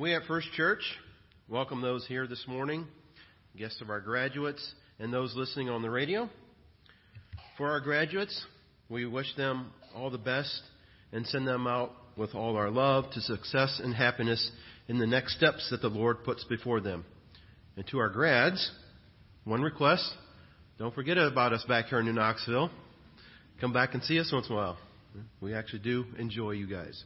[0.00, 0.80] We at First Church
[1.46, 2.86] welcome those here this morning,
[3.54, 4.66] guests of our graduates,
[4.98, 6.30] and those listening on the radio.
[7.58, 8.46] For our graduates,
[8.88, 10.62] we wish them all the best
[11.12, 14.50] and send them out with all our love to success and happiness
[14.88, 17.04] in the next steps that the Lord puts before them.
[17.76, 18.72] And to our grads,
[19.44, 20.10] one request
[20.78, 22.70] don't forget about us back here in New Knoxville.
[23.60, 24.78] Come back and see us once in a while.
[25.42, 27.04] We actually do enjoy you guys.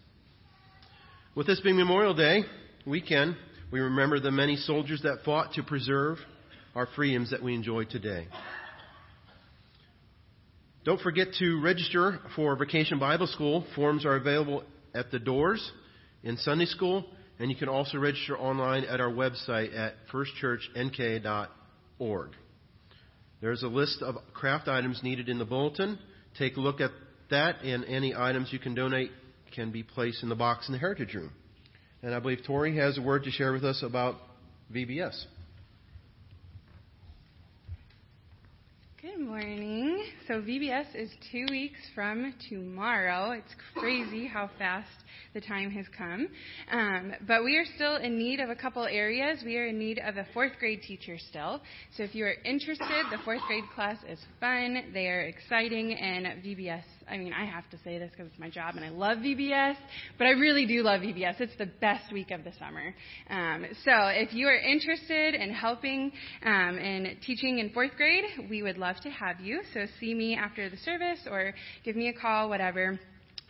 [1.35, 2.44] With this being Memorial Day
[2.86, 3.36] weekend,
[3.70, 6.19] we remember the many soldiers that fought to preserve
[6.75, 8.26] our freedoms that we enjoy today.
[10.84, 13.64] Don't forget to register for Vacation Bible School.
[13.75, 14.64] Forms are available
[14.94, 15.72] at the doors
[16.22, 17.06] in Sunday school,
[17.38, 22.31] and you can also register online at our website at firstchurchnk.org.
[23.40, 25.98] There's a list of craft items needed in the bulletin.
[26.38, 26.90] Take a look at
[27.31, 29.10] that, and any items you can donate
[29.54, 31.32] can be placed in the box in the Heritage Room.
[32.04, 34.16] And I believe Tori has a word to share with us about
[34.70, 35.24] VBS.
[39.00, 40.04] Good morning.
[40.28, 43.30] So VBS is two weeks from tomorrow.
[43.30, 44.90] It's crazy how fast
[45.32, 46.28] the time has come.
[46.70, 49.42] Um, but we are still in need of a couple areas.
[49.42, 51.62] We are in need of a fourth grade teacher still.
[51.96, 54.90] So if you are interested, the fourth grade class is fun.
[54.92, 56.82] They are exciting, and VBS.
[57.08, 59.76] I mean, I have to say this because it's my job, and I love VBS.
[60.18, 61.40] But I really do love VBS.
[61.40, 62.94] It's the best week of the summer.
[63.30, 66.12] Um, so if you are interested in helping
[66.44, 69.60] um, in teaching in fourth grade, we would love to have you.
[69.72, 71.54] So see me after the service or
[71.84, 72.98] give me a call, whatever.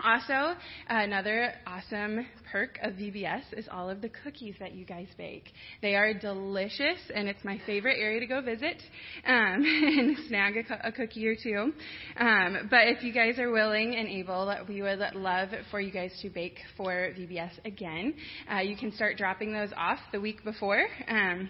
[0.00, 0.54] Also,
[0.88, 5.52] another awesome perk of VBS is all of the cookies that you guys bake.
[5.82, 8.82] They are delicious, and it's my favorite area to go visit
[9.26, 11.72] um, and snag a, a, cookie or two.
[12.18, 16.12] Um, but if you guys are willing and able, we would love for you guys
[16.22, 18.14] to bake for VBS again.
[18.52, 20.86] Uh, you can start dropping those off the week before.
[21.08, 21.48] Um,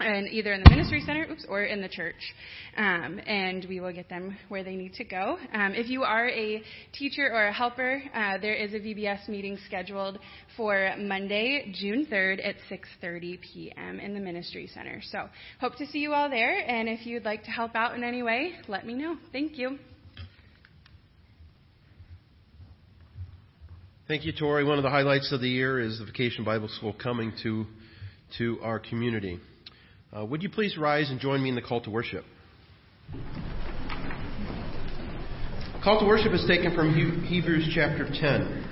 [0.00, 2.34] and either in the ministry center, oops, or in the church,
[2.76, 5.38] um, and we will get them where they need to go.
[5.52, 6.62] Um, if you are a
[6.92, 10.18] teacher or a helper, uh, there is a VBS meeting scheduled
[10.56, 14.00] for Monday, June 3rd at 6:30 p.m.
[14.00, 15.00] in the ministry center.
[15.10, 15.28] So
[15.60, 18.22] hope to see you all there, and if you'd like to help out in any
[18.22, 19.16] way, let me know.
[19.32, 19.78] Thank you.
[24.08, 24.64] Thank you, Tori.
[24.64, 27.66] One of the highlights of the year is the Vacation Bible School coming to
[28.38, 29.38] to our community.
[30.14, 32.22] Uh, would you please rise and join me in the call to worship?
[35.82, 36.94] Call to worship is taken from
[37.24, 38.68] Hebrews chapter 10.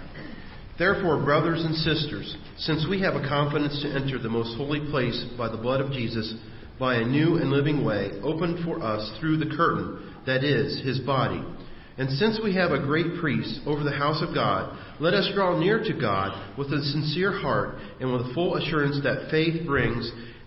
[0.79, 5.25] Therefore, brothers and sisters, since we have a confidence to enter the most holy place
[5.39, 6.35] by the blood of Jesus,
[6.79, 10.99] by a new and living way opened for us through the curtain, that is, his
[11.01, 11.43] body.
[11.97, 15.59] And since we have a great priest over the house of God, let us draw
[15.59, 20.11] near to God with a sincere heart and with full assurance that faith brings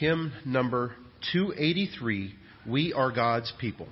[0.00, 0.94] hymn number
[1.32, 2.34] 283
[2.66, 3.86] We Are God's People.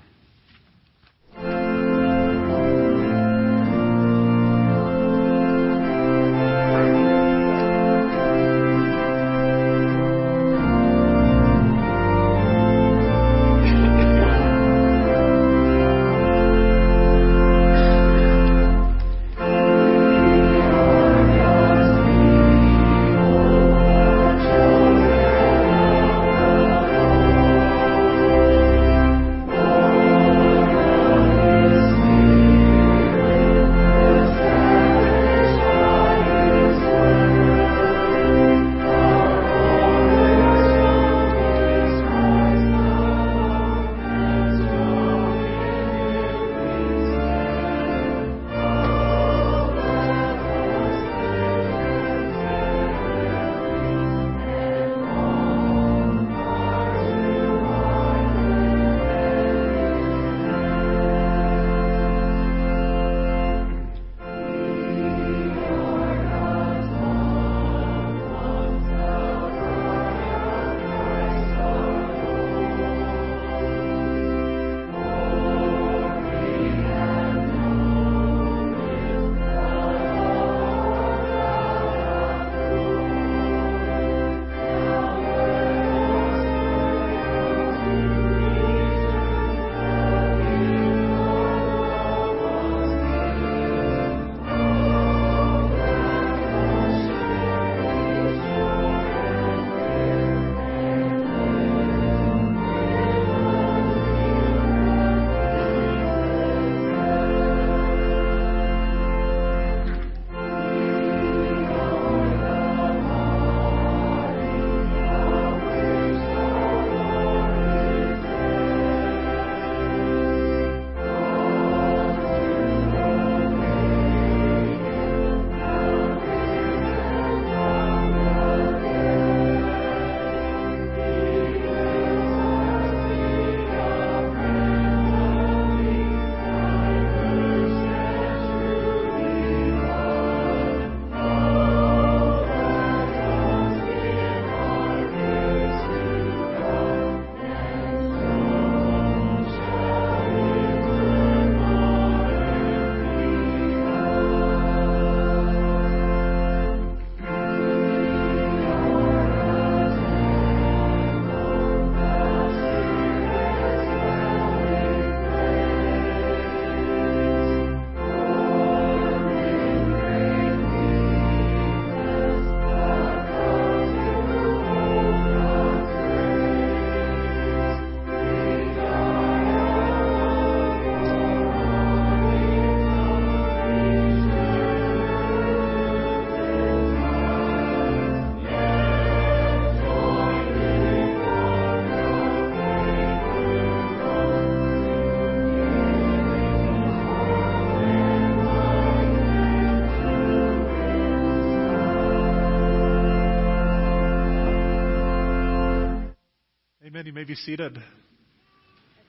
[207.09, 207.75] You may be seated.
[207.75, 207.83] At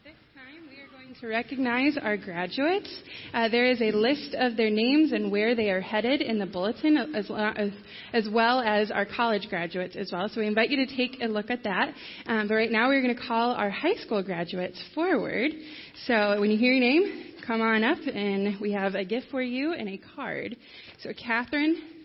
[0.05, 2.89] this time, we are going to recognize our graduates.
[3.33, 6.45] Uh, there is a list of their names and where they are headed in the
[6.45, 7.71] bulletin, as, as,
[8.13, 10.29] as well as our college graduates as well.
[10.29, 11.93] So we invite you to take a look at that.
[12.25, 15.51] Um, but right now, we're going to call our high school graduates forward.
[16.07, 19.41] So when you hear your name, come on up, and we have a gift for
[19.41, 20.55] you and a card.
[21.03, 21.98] So Catherine.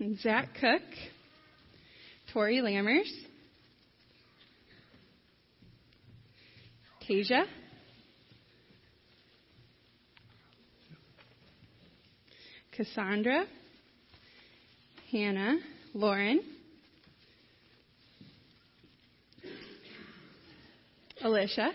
[0.22, 0.82] Zach Cook,
[2.32, 3.10] Tori Lammers,
[7.06, 7.44] Tasia,
[12.72, 13.44] Cassandra,
[15.12, 15.58] Hannah,
[15.92, 16.40] Lauren,
[21.22, 21.72] Alicia,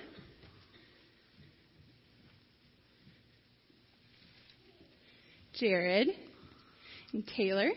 [5.53, 6.07] Jared,
[7.13, 7.69] and Taylor.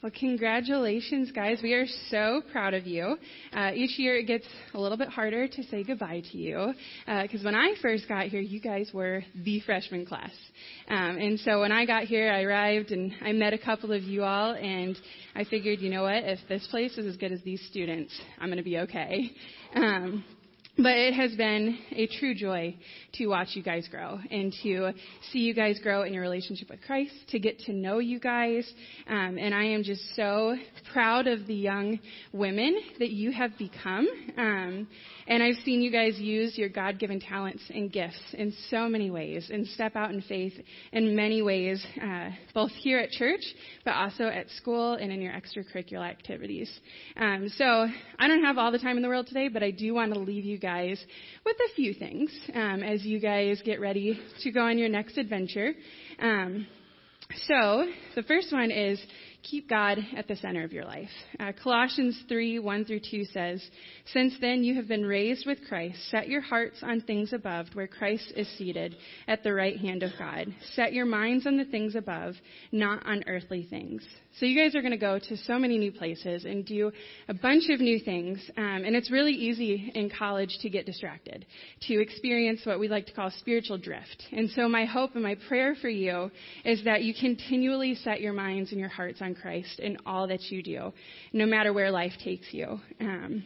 [0.00, 1.58] Well, congratulations, guys.
[1.60, 3.16] We are so proud of you.
[3.52, 6.72] Uh, each year it gets a little bit harder to say goodbye to you
[7.04, 10.30] because uh, when I first got here, you guys were the freshman class.
[10.86, 14.04] Um, and so when I got here, I arrived and I met a couple of
[14.04, 14.96] you all, and
[15.34, 16.22] I figured, you know what?
[16.22, 19.32] If this place is as good as these students, I'm going to be okay.
[19.74, 20.24] Um,
[20.78, 22.76] but it has been a true joy
[23.14, 24.92] to watch you guys grow and to
[25.32, 28.72] see you guys grow in your relationship with Christ, to get to know you guys.
[29.08, 30.54] Um, and I am just so
[30.92, 31.98] proud of the young
[32.32, 34.06] women that you have become.
[34.36, 34.86] Um,
[35.26, 39.10] and I've seen you guys use your God given talents and gifts in so many
[39.10, 40.54] ways and step out in faith
[40.92, 43.42] in many ways, uh, both here at church,
[43.84, 46.70] but also at school and in your extracurricular activities.
[47.16, 49.92] Um, so I don't have all the time in the world today, but I do
[49.92, 50.67] want to leave you guys
[51.46, 55.16] with a few things um, as you guys get ready to go on your next
[55.16, 55.72] adventure.
[56.18, 56.66] Um,
[57.46, 59.00] so the first one is
[59.42, 61.08] keep God at the center of your life.
[61.38, 63.62] Uh, Colossians 3 1 through 2 says,
[64.12, 65.98] Since then you have been raised with Christ.
[66.10, 70.10] Set your hearts on things above, where Christ is seated at the right hand of
[70.18, 70.54] God.
[70.74, 72.34] Set your minds on the things above,
[72.72, 74.02] not on earthly things.
[74.38, 76.92] So you guys are going to go to so many new places and do
[77.28, 78.38] a bunch of new things.
[78.56, 81.44] Um, and it's really easy in college to get distracted,
[81.88, 84.22] to experience what we like to call spiritual drift.
[84.30, 86.30] And so my hope and my prayer for you
[86.64, 90.42] is that you continually set your minds and your hearts on Christ in all that
[90.50, 90.92] you do,
[91.32, 92.80] no matter where life takes you.
[93.00, 93.44] Um,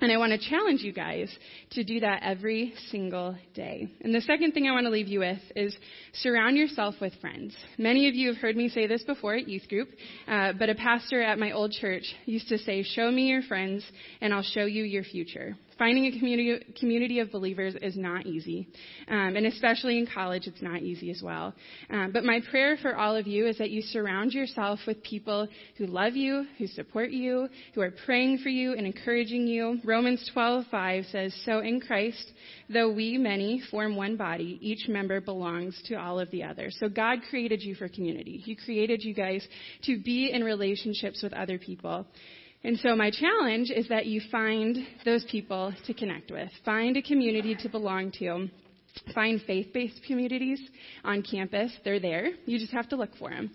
[0.00, 1.34] and I want to challenge you guys
[1.70, 3.88] to do that every single day.
[4.00, 5.76] And the second thing I want to leave you with is
[6.14, 7.56] surround yourself with friends.
[7.78, 9.88] Many of you have heard me say this before at youth group,
[10.26, 13.84] uh, but a pastor at my old church used to say, Show me your friends,
[14.20, 15.56] and I'll show you your future.
[15.78, 18.68] Finding a community, community of believers is not easy,
[19.08, 21.52] um, and especially in college, it's not easy as well.
[21.90, 25.48] Um, but my prayer for all of you is that you surround yourself with people
[25.76, 29.80] who love you, who support you, who are praying for you and encouraging you.
[29.84, 32.32] Romans 12:5 says, "So in Christ,
[32.68, 36.88] though we many form one body, each member belongs to all of the others." So
[36.88, 38.36] God created you for community.
[38.36, 39.46] He created you guys
[39.82, 42.06] to be in relationships with other people.
[42.64, 46.50] And so my challenge is that you find those people to connect with.
[46.64, 48.48] Find a community to belong to.
[49.14, 50.60] Find faith-based communities
[51.04, 51.72] on campus.
[51.84, 52.30] They're there.
[52.46, 53.50] You just have to look for them.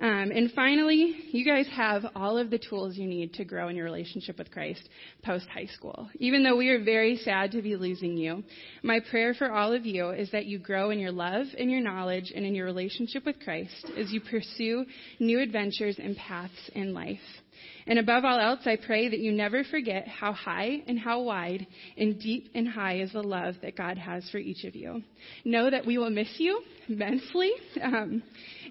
[0.00, 3.76] Um, and finally, you guys have all of the tools you need to grow in
[3.76, 4.88] your relationship with Christ
[5.24, 6.08] post high school.
[6.18, 8.42] Even though we are very sad to be losing you,
[8.82, 11.80] my prayer for all of you is that you grow in your love and your
[11.80, 14.84] knowledge and in your relationship with Christ as you pursue
[15.20, 17.18] new adventures and paths in life.
[17.86, 21.66] And above all else, I pray that you never forget how high and how wide
[21.98, 25.02] and deep and high is the love that God has for each of you.
[25.44, 28.22] Know that we will miss you immensely, um,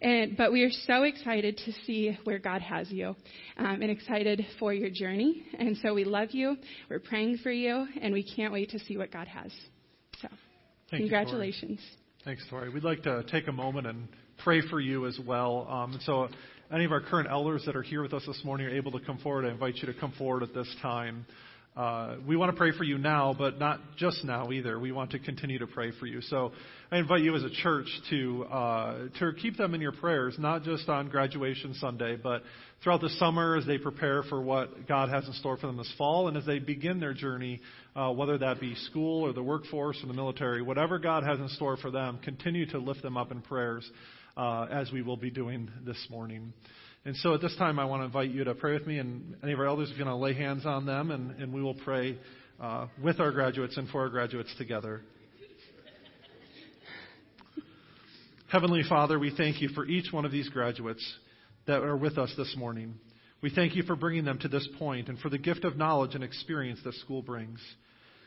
[0.01, 3.15] and, but we are so excited to see where God has you
[3.57, 5.43] um, and excited for your journey.
[5.57, 6.57] And so we love you,
[6.89, 9.51] we're praying for you, and we can't wait to see what God has.
[10.21, 10.27] So,
[10.89, 11.79] Thank congratulations.
[11.81, 12.69] You, Thanks, Tori.
[12.69, 14.07] We'd like to take a moment and
[14.43, 15.67] pray for you as well.
[15.69, 16.27] Um, so
[16.71, 18.99] any of our current elders that are here with us this morning are able to
[18.99, 21.25] come forward, I invite you to come forward at this time.
[21.75, 24.79] Uh, we want to pray for you now, but not just now either.
[24.79, 26.21] We want to continue to pray for you.
[26.21, 26.51] So
[26.91, 30.63] I invite you as a church to uh, to keep them in your prayers, not
[30.63, 32.43] just on graduation Sunday, but
[32.83, 35.91] throughout the summer as they prepare for what God has in store for them this
[35.97, 37.59] fall, and as they begin their journey,
[37.95, 41.49] uh, whether that be school or the workforce or the military, whatever God has in
[41.49, 43.89] store for them, continue to lift them up in prayers
[44.35, 46.53] uh, as we will be doing this morning.
[47.05, 49.35] And so at this time, I want to invite you to pray with me, and
[49.43, 51.73] any of our elders are going to lay hands on them, and, and we will
[51.73, 52.17] pray
[52.59, 55.01] uh, with our graduates and for our graduates together.
[58.47, 61.03] Heavenly Father, we thank you for each one of these graduates
[61.65, 62.93] that are with us this morning.
[63.41, 66.15] We thank you for bringing them to this point and for the gift of knowledge
[66.15, 67.59] and experience that school brings.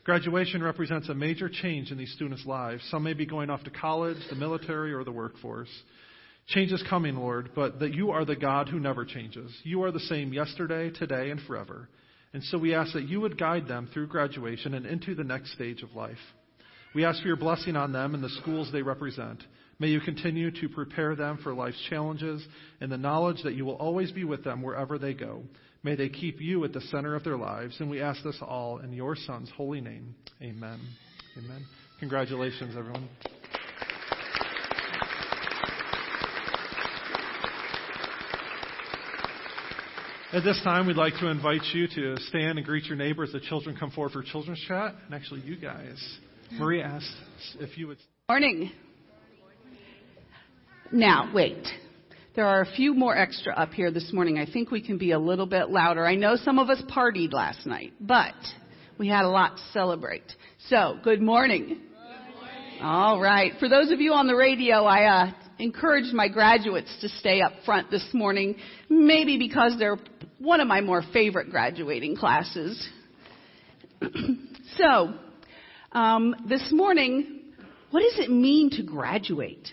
[0.07, 2.81] Graduation represents a major change in these students' lives.
[2.93, 5.69] Some may be going off to college, the military, or the workforce.
[6.47, 9.53] Change is coming, Lord, but that you are the God who never changes.
[9.65, 11.89] You are the same yesterday, today, and forever.
[12.33, 15.53] And so we ask that you would guide them through graduation and into the next
[15.55, 16.15] stage of life.
[16.95, 19.43] We ask for your blessing on them and the schools they represent.
[19.81, 22.47] May you continue to prepare them for life's challenges
[22.81, 25.43] and the knowledge that you will always be with them wherever they go.
[25.87, 27.77] May they keep you at the center of their lives.
[27.79, 30.17] And we ask this all in your Son's holy name.
[30.43, 30.81] Amen.
[31.39, 31.65] Amen.
[32.01, 33.09] Congratulations, everyone.
[40.33, 43.31] At this time, we'd like to invite you to stand and greet your neighbor as
[43.31, 44.93] the children come forward for children's chat.
[45.05, 46.19] And actually, you guys,
[46.55, 47.15] Maria asked
[47.61, 47.99] if you would.
[48.29, 48.73] Morning.
[50.91, 51.65] Now, wait.
[52.37, 54.39] There are a few more extra up here this morning.
[54.39, 56.05] I think we can be a little bit louder.
[56.05, 58.35] I know some of us partied last night, but
[58.99, 60.35] we had a lot to celebrate.
[60.69, 61.67] So, good morning.
[61.67, 62.83] Good morning.
[62.83, 63.53] All right.
[63.59, 67.55] For those of you on the radio, I uh, encouraged my graduates to stay up
[67.65, 68.57] front this morning,
[68.91, 69.97] maybe because they're
[70.39, 72.87] one of my more favorite graduating classes.
[74.77, 75.15] so,
[75.93, 77.41] um, this morning,
[77.93, 79.71] what does it mean to graduate?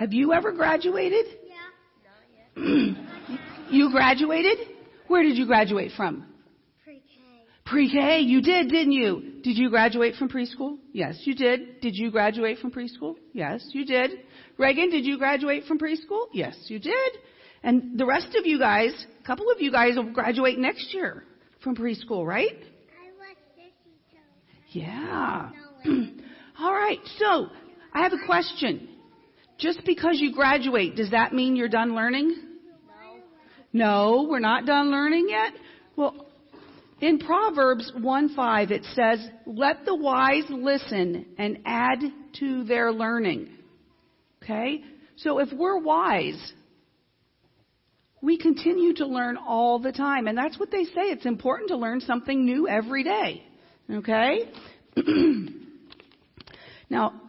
[0.00, 1.26] Have you ever graduated?
[1.46, 1.56] Yeah.
[2.56, 2.96] Not yet.
[3.70, 4.56] you graduated?
[5.08, 6.24] Where did you graduate from?
[6.82, 7.02] Pre-K.
[7.66, 9.42] Pre-K, you did, didn't you?
[9.42, 10.78] Did you graduate from preschool?
[10.94, 11.82] Yes, you did.
[11.82, 13.16] Did you graduate from preschool?
[13.34, 14.12] Yes, you did.
[14.56, 16.28] Reagan, did you graduate from preschool?
[16.32, 17.12] Yes, you did.
[17.62, 21.24] And the rest of you guys, a couple of you guys will graduate next year
[21.62, 22.56] from preschool, right?
[22.56, 24.20] I watched this
[24.70, 25.50] Yeah.
[26.58, 27.00] All right.
[27.18, 27.48] So,
[27.92, 28.89] I have a question.
[29.60, 32.34] Just because you graduate, does that mean you're done learning?
[33.74, 35.52] No, we're not done learning yet.
[35.96, 36.26] Well,
[37.00, 42.00] in Proverbs 1:5 it says, "Let the wise listen and add
[42.40, 43.50] to their learning."
[44.42, 44.82] Okay?
[45.16, 46.54] So if we're wise,
[48.22, 50.26] we continue to learn all the time.
[50.26, 51.10] And that's what they say.
[51.10, 53.44] It's important to learn something new every day.
[53.90, 54.50] Okay?
[56.90, 57.20] now,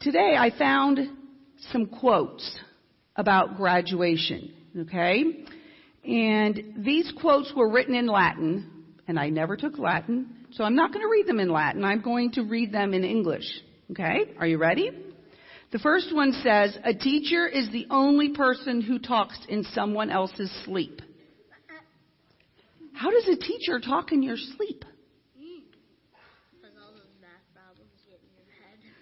[0.00, 1.17] today I found
[1.72, 2.58] some quotes
[3.16, 4.52] about graduation.
[4.80, 5.44] Okay?
[6.04, 10.92] And these quotes were written in Latin, and I never took Latin, so I'm not
[10.92, 11.84] going to read them in Latin.
[11.84, 13.44] I'm going to read them in English.
[13.90, 14.32] Okay?
[14.38, 14.90] Are you ready?
[15.70, 20.50] The first one says, a teacher is the only person who talks in someone else's
[20.64, 21.02] sleep.
[22.94, 24.84] How does a teacher talk in your sleep?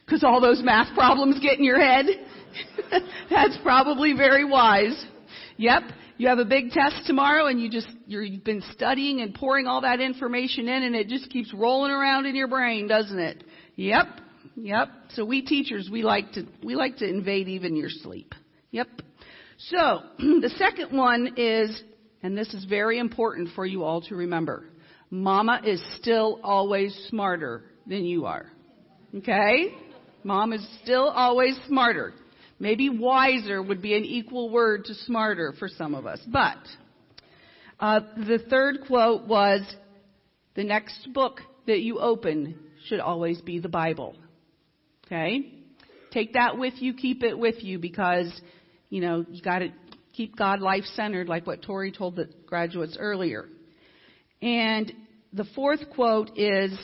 [0.04, 2.06] Because all those math problems get in your head?
[3.30, 5.04] That's probably very wise.
[5.56, 5.82] Yep.
[6.18, 9.66] You have a big test tomorrow and you just, you have been studying and pouring
[9.66, 13.44] all that information in and it just keeps rolling around in your brain, doesn't it?
[13.76, 14.06] Yep.
[14.56, 14.88] Yep.
[15.10, 18.34] So we teachers, we like to, we like to invade even your sleep.
[18.70, 18.88] Yep.
[19.58, 21.82] So, the second one is,
[22.22, 24.64] and this is very important for you all to remember.
[25.10, 28.46] Mama is still always smarter than you are.
[29.14, 29.74] Okay?
[30.24, 32.12] Mom is still always smarter.
[32.58, 36.20] Maybe wiser would be an equal word to smarter for some of us.
[36.26, 36.58] But,
[37.78, 39.62] uh, the third quote was,
[40.54, 44.16] the next book that you open should always be the Bible.
[45.04, 45.52] Okay?
[46.12, 48.40] Take that with you, keep it with you because,
[48.88, 49.68] you know, you gotta
[50.14, 53.46] keep God life centered like what Tori told the graduates earlier.
[54.40, 54.92] And
[55.32, 56.76] the fourth quote is,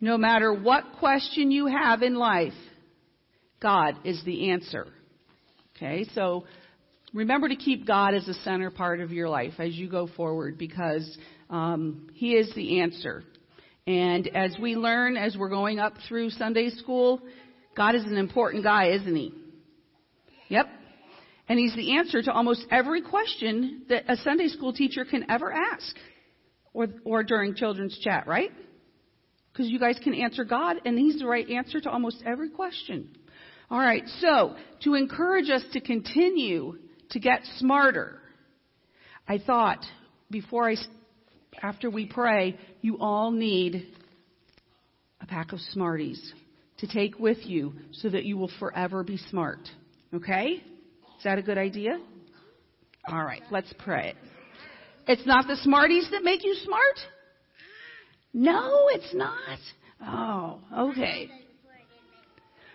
[0.00, 2.54] no matter what question you have in life,
[3.60, 4.88] God is the answer.
[5.82, 6.44] Okay, so
[7.14, 10.58] remember to keep God as the center part of your life as you go forward
[10.58, 11.16] because
[11.48, 13.24] um, He is the answer.
[13.86, 17.22] And as we learn, as we're going up through Sunday school,
[17.74, 19.32] God is an important guy, isn't he?
[20.48, 20.66] Yep.
[21.48, 25.50] And he's the answer to almost every question that a Sunday school teacher can ever
[25.50, 25.96] ask
[26.74, 28.50] or, or during children's chat, right?
[29.50, 33.16] Because you guys can answer God and he's the right answer to almost every question.
[33.70, 34.02] All right.
[34.20, 36.76] So to encourage us to continue
[37.10, 38.20] to get smarter,
[39.28, 39.84] I thought
[40.30, 40.76] before I,
[41.62, 43.86] after we pray, you all need
[45.20, 46.32] a pack of Smarties
[46.78, 49.60] to take with you so that you will forever be smart.
[50.14, 50.62] Okay?
[51.18, 52.00] Is that a good idea?
[53.06, 54.14] All right, let's pray.
[55.06, 56.98] It's not the Smarties that make you smart?
[58.32, 59.58] No, it's not.
[60.02, 61.28] Oh, okay.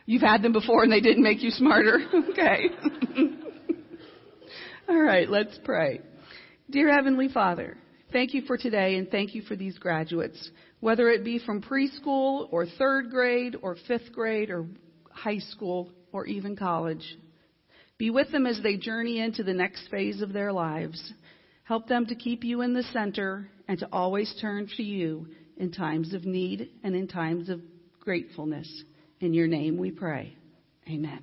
[0.05, 1.99] You've had them before and they didn't make you smarter?
[2.31, 2.69] okay.
[4.87, 6.01] All right, let's pray.
[6.69, 7.77] Dear Heavenly Father,
[8.11, 12.47] thank you for today and thank you for these graduates, whether it be from preschool
[12.51, 14.67] or third grade or fifth grade or
[15.11, 17.17] high school or even college.
[17.97, 21.13] Be with them as they journey into the next phase of their lives.
[21.63, 25.71] Help them to keep you in the center and to always turn to you in
[25.71, 27.61] times of need and in times of
[27.99, 28.83] gratefulness.
[29.25, 30.35] In your name we pray.
[30.88, 31.19] Amen.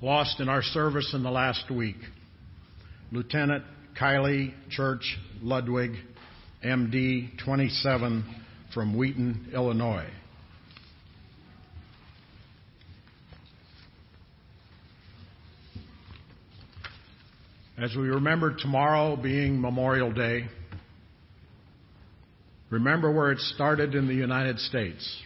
[0.00, 1.96] Lost in our service in the last week.
[3.10, 3.64] Lieutenant
[4.00, 5.90] Kylie Church Ludwig,
[6.64, 8.24] MD 27
[8.72, 10.06] from Wheaton, Illinois.
[17.78, 20.46] As we remember tomorrow being Memorial Day,
[22.70, 25.22] remember where it started in the United States.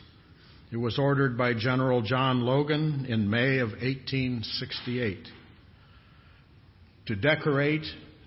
[0.73, 5.29] It was ordered by General John Logan in May of 1868
[7.07, 7.87] to decorate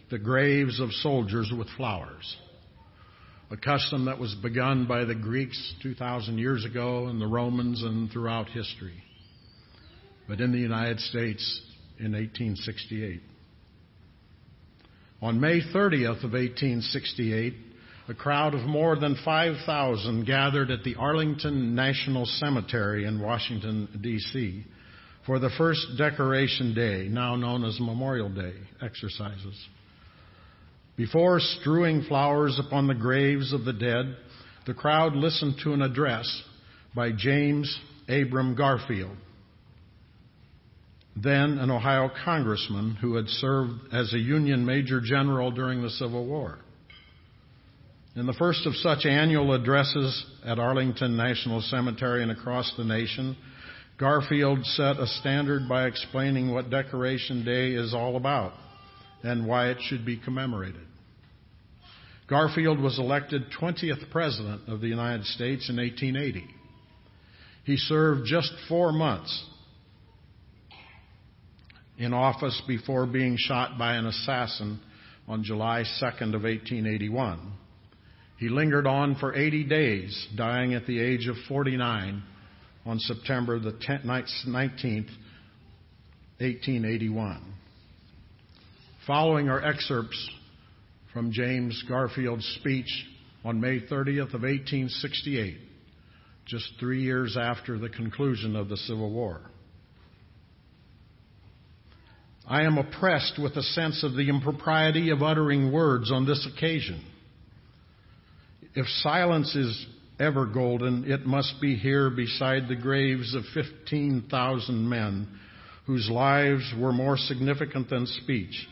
[0.09, 2.37] the graves of soldiers with flowers,
[3.51, 8.09] a custom that was begun by the Greeks 2,000 years ago and the Romans and
[8.09, 9.03] throughout history,
[10.29, 11.61] but in the United States
[11.99, 13.21] in 1868.
[15.23, 17.53] On May 30th of 1868,
[18.09, 24.65] a crowd of more than 5,000 gathered at the Arlington National Cemetery in Washington, D.C.
[25.25, 29.55] for the first Decoration Day, now known as Memorial Day exercises.
[30.97, 34.17] Before strewing flowers upon the graves of the dead,
[34.65, 36.43] the crowd listened to an address
[36.93, 39.15] by James Abram Garfield,
[41.15, 46.25] then an Ohio congressman who had served as a Union Major General during the Civil
[46.25, 46.57] War.
[48.15, 53.35] In the first of such annual addresses at Arlington National Cemetery and across the nation,
[53.99, 58.53] Garfield set a standard by explaining what Decoration Day is all about
[59.23, 60.81] and why it should be commemorated.
[62.27, 66.47] Garfield was elected 20th President of the United States in 1880.
[67.65, 69.45] He served just four months
[71.97, 74.79] in office before being shot by an assassin
[75.27, 77.53] on July 2nd of 1881.
[78.37, 82.23] He lingered on for 80 days, dying at the age of 49
[82.85, 85.09] on September the 19th,
[86.39, 87.53] 1881.
[89.07, 90.29] Following are excerpts
[91.13, 93.05] from James Garfield's speech
[93.45, 95.57] on May 30th of 1868,
[96.45, 99.41] just three years after the conclusion of the Civil War.
[102.47, 107.03] I am oppressed with a sense of the impropriety of uttering words on this occasion.
[108.75, 109.85] If silence is
[110.19, 115.27] ever golden, it must be here beside the graves of 15,000 men
[115.85, 118.67] whose lives were more significant than speech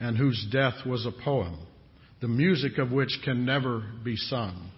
[0.00, 1.58] and whose death was a poem,
[2.20, 4.70] the music of which can never be sung.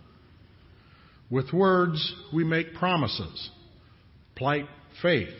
[1.31, 3.51] With words, we make promises,
[4.37, 4.67] plight
[5.03, 5.35] faith,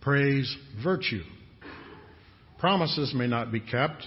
[0.00, 1.24] praise virtue.
[2.62, 4.06] Promises may not be kept,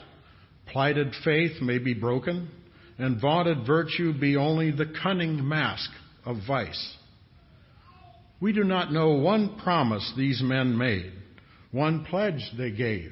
[0.67, 2.47] plighted faith may be broken,
[2.97, 5.89] and vaunted virtue be only the cunning mask
[6.23, 6.95] of vice.
[8.39, 11.11] We do not know one promise these men made,
[11.73, 13.11] one pledge they gave,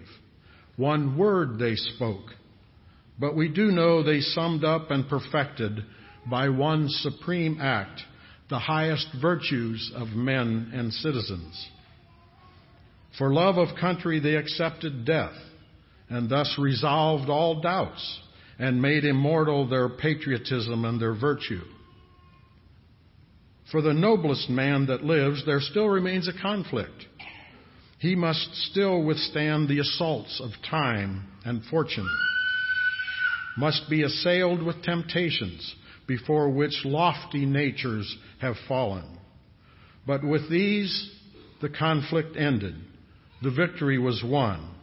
[0.78, 2.30] one word they spoke,
[3.20, 5.84] but we do know they summed up and perfected
[6.26, 8.00] by one supreme act
[8.50, 11.68] the highest virtues of men and citizens.
[13.18, 15.36] For love of country, they accepted death
[16.10, 18.20] and thus resolved all doubts
[18.58, 21.62] and made immortal their patriotism and their virtue.
[23.72, 27.08] For the noblest man that lives, there still remains a conflict.
[28.00, 32.10] He must still withstand the assaults of time and fortune,
[33.58, 39.06] must be assailed with temptations before which lofty natures have fallen.
[40.06, 41.12] But with these,
[41.62, 42.76] the conflict ended
[43.44, 44.74] the victory was won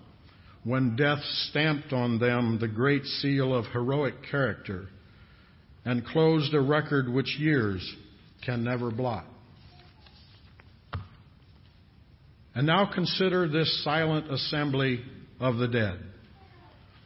[0.65, 4.87] when death stamped on them the great seal of heroic character
[5.87, 7.97] and closed a record which years
[8.45, 9.25] can never blot.
[12.55, 15.01] And now consider this silent assembly
[15.41, 15.99] of the dead.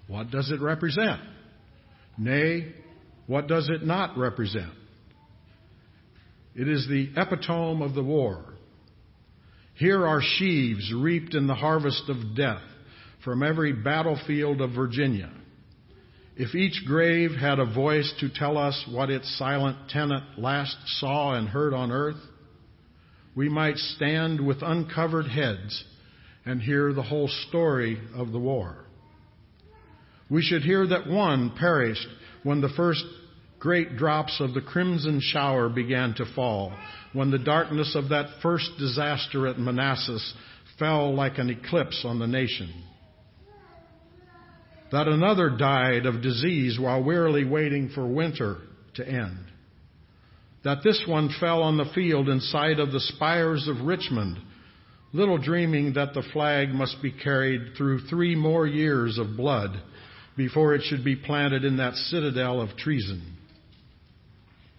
[0.08, 1.20] What does it represent?
[2.18, 2.72] Nay,
[3.28, 4.72] what does it not represent?
[6.56, 8.53] It is the epitome of the war
[9.74, 12.62] here are sheaves reaped in the harvest of death
[13.24, 15.30] from every battlefield of Virginia.
[16.36, 21.34] If each grave had a voice to tell us what its silent tenant last saw
[21.34, 22.20] and heard on earth,
[23.34, 25.84] we might stand with uncovered heads
[26.44, 28.84] and hear the whole story of the war.
[30.30, 32.06] We should hear that one perished
[32.42, 33.04] when the first
[33.64, 36.70] great drops of the crimson shower began to fall,
[37.14, 40.34] when the darkness of that first disaster at Manassas
[40.78, 42.70] fell like an eclipse on the nation.
[44.92, 48.58] That another died of disease while wearily waiting for winter
[48.96, 49.46] to end.
[50.62, 54.36] That this one fell on the field in sight of the spires of Richmond,
[55.14, 59.70] little dreaming that the flag must be carried through three more years of blood
[60.36, 63.33] before it should be planted in that citadel of treason.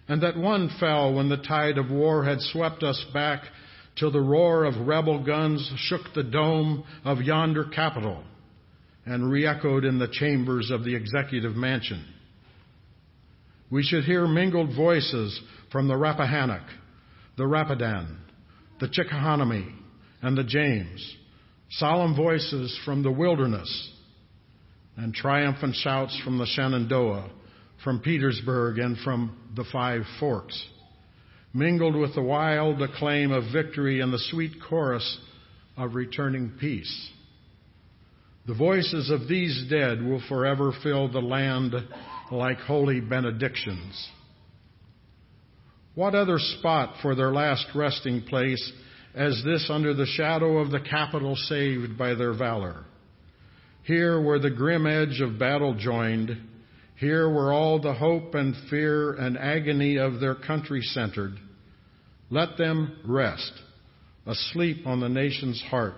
[0.08, 3.44] And that one fell when the tide of war had swept us back
[3.96, 8.24] till the roar of rebel guns shook the dome of yonder Capitol
[9.06, 12.06] and re-echoed in the chambers of the executive mansion.
[13.72, 15.40] We should hear mingled voices
[15.72, 16.68] from the Rappahannock,
[17.38, 18.18] the Rapidan,
[18.80, 19.68] the Chickahominy,
[20.22, 21.16] and the James,
[21.72, 23.92] solemn voices from the wilderness,
[24.98, 27.30] and triumphant shouts from the Shenandoah,
[27.84, 30.68] from Petersburg, and from the Five Forks,
[31.54, 35.20] mingled with the wild acclaim of victory and the sweet chorus
[35.78, 37.12] of returning peace.
[38.48, 41.74] The voices of these dead will forever fill the land
[42.32, 44.10] like holy benedictions.
[45.96, 48.72] What other spot for their last resting place
[49.16, 52.84] as this under the shadow of the Capitol saved by their valor?
[53.84, 56.38] Here where the grim edge of battle joined,
[56.98, 61.34] here where all the hope and fear and agony of their country centered,
[62.30, 63.52] let them rest,
[64.26, 65.96] asleep on the nation's heart,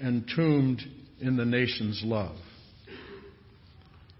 [0.00, 0.80] entombed
[1.20, 2.36] in the nation's love.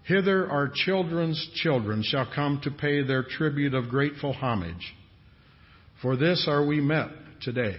[0.03, 4.93] Hither our children's children shall come to pay their tribute of grateful homage.
[6.01, 7.07] For this are we met
[7.41, 7.77] today.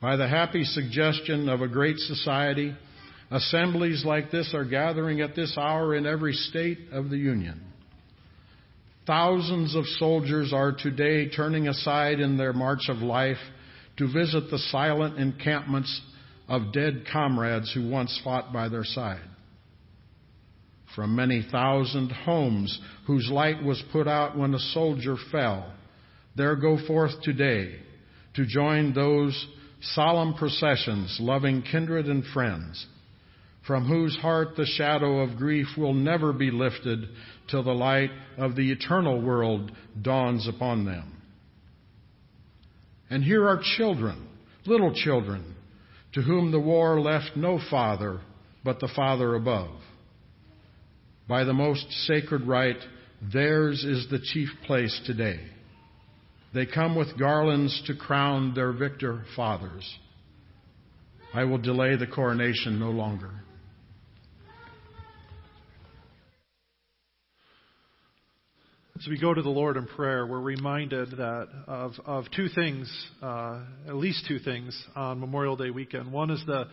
[0.00, 2.74] By the happy suggestion of a great society,
[3.30, 7.60] Assemblies like this are gathering at this hour in every state of the Union.
[9.06, 13.38] Thousands of soldiers are today turning aside in their march of life
[13.96, 16.00] to visit the silent encampments
[16.48, 19.22] of dead comrades who once fought by their side.
[20.94, 25.72] From many thousand homes whose light was put out when a soldier fell,
[26.36, 27.76] there go forth today
[28.34, 29.46] to join those
[29.80, 32.86] solemn processions, loving kindred and friends
[33.66, 37.00] from whose heart the shadow of grief will never be lifted
[37.50, 41.20] till the light of the eternal world dawns upon them.
[43.10, 44.28] And here are children,
[44.66, 45.54] little children,
[46.14, 48.20] to whom the war left no father
[48.64, 49.70] but the Father above.
[51.28, 52.76] By the most sacred right,
[53.32, 55.40] theirs is the chief place today.
[56.54, 59.84] They come with garlands to crown their victor fathers.
[61.34, 63.30] I will delay the coronation no longer.
[68.98, 72.90] As we go to the Lord in prayer, we're reminded that of, of two things,
[73.20, 76.10] uh, at least two things, on Memorial Day weekend.
[76.10, 76.64] One is the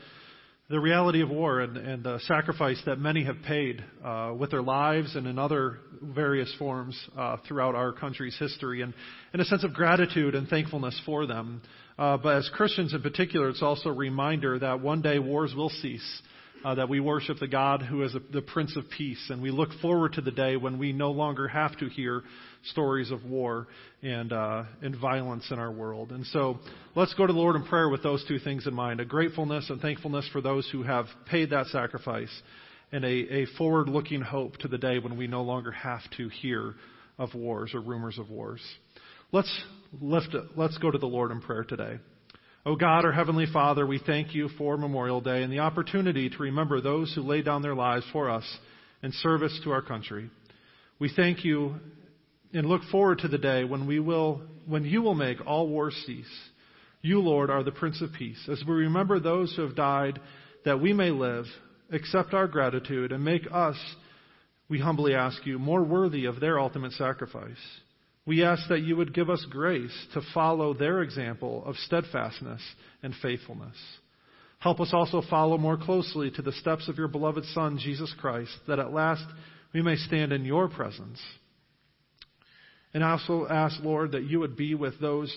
[0.69, 4.61] the reality of war and, and the sacrifice that many have paid uh, with their
[4.61, 8.93] lives and in other various forms uh, throughout our country's history, and,
[9.33, 11.61] and a sense of gratitude and thankfulness for them.
[11.99, 15.69] Uh, but as Christians in particular, it's also a reminder that one day wars will
[15.69, 16.21] cease
[16.63, 19.51] uh, that we worship the God who is a, the Prince of Peace, and we
[19.51, 22.23] look forward to the day when we no longer have to hear
[22.71, 23.67] stories of war
[24.01, 26.11] and uh, and violence in our world.
[26.11, 26.59] And so,
[26.95, 29.69] let's go to the Lord in prayer with those two things in mind: a gratefulness
[29.69, 32.31] and thankfulness for those who have paid that sacrifice,
[32.91, 36.75] and a, a forward-looking hope to the day when we no longer have to hear
[37.17, 38.61] of wars or rumors of wars.
[39.31, 39.63] Let's
[39.99, 40.35] lift.
[40.55, 41.99] Let's go to the Lord in prayer today.
[42.65, 46.37] O God, our Heavenly Father, we thank you for Memorial Day and the opportunity to
[46.37, 48.45] remember those who laid down their lives for us
[49.01, 50.29] in service to our country.
[50.97, 51.75] We thank you
[52.53, 55.93] and look forward to the day when we will, when you will make all wars
[56.07, 56.25] cease.
[57.01, 58.47] You, Lord, are the Prince of Peace.
[58.49, 60.21] As we remember those who have died,
[60.63, 61.43] that we may live,
[61.91, 63.75] accept our gratitude, and make us,
[64.69, 67.57] we humbly ask you, more worthy of their ultimate sacrifice.
[68.25, 72.61] We ask that you would give us grace to follow their example of steadfastness
[73.01, 73.75] and faithfulness.
[74.59, 78.51] Help us also follow more closely to the steps of your beloved Son, Jesus Christ,
[78.67, 79.25] that at last
[79.73, 81.21] we may stand in your presence.
[82.93, 85.35] And I also ask, Lord, that you would be with those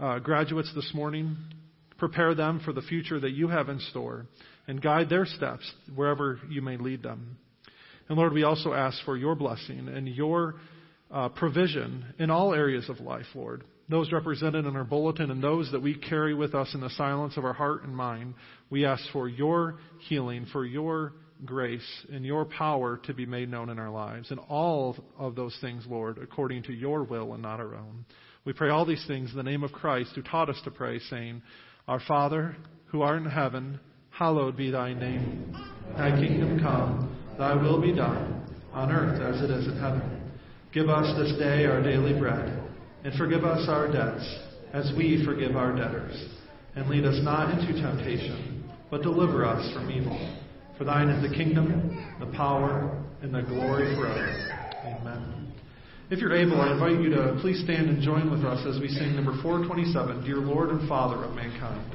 [0.00, 1.36] uh, graduates this morning.
[1.98, 4.26] Prepare them for the future that you have in store.
[4.66, 7.36] and guide their steps wherever you may lead them.
[8.08, 10.54] And Lord, we also ask for your blessing and your
[11.10, 13.64] uh, provision in all areas of life, Lord.
[13.88, 17.36] Those represented in our bulletin and those that we carry with us in the silence
[17.36, 18.34] of our heart and mind,
[18.70, 21.12] we ask for your healing, for your
[21.44, 24.30] grace, and your power to be made known in our lives.
[24.30, 28.06] And all of those things, Lord, according to your will and not our own.
[28.44, 30.98] We pray all these things in the name of Christ, who taught us to pray,
[30.98, 31.42] saying,
[31.88, 35.54] Our Father, who art in heaven, hallowed be thy name.
[35.96, 40.23] Thy kingdom come, thy will be done, on earth as it is in heaven.
[40.74, 42.60] Give us this day our daily bread,
[43.04, 44.28] and forgive us our debts,
[44.72, 46.30] as we forgive our debtors.
[46.74, 50.36] And lead us not into temptation, but deliver us from evil.
[50.76, 54.50] For thine is the kingdom, the power, and the glory forever.
[54.84, 55.52] Amen.
[56.10, 58.88] If you're able, I invite you to please stand and join with us as we
[58.88, 61.88] sing number 427, Dear Lord and Father of Mankind.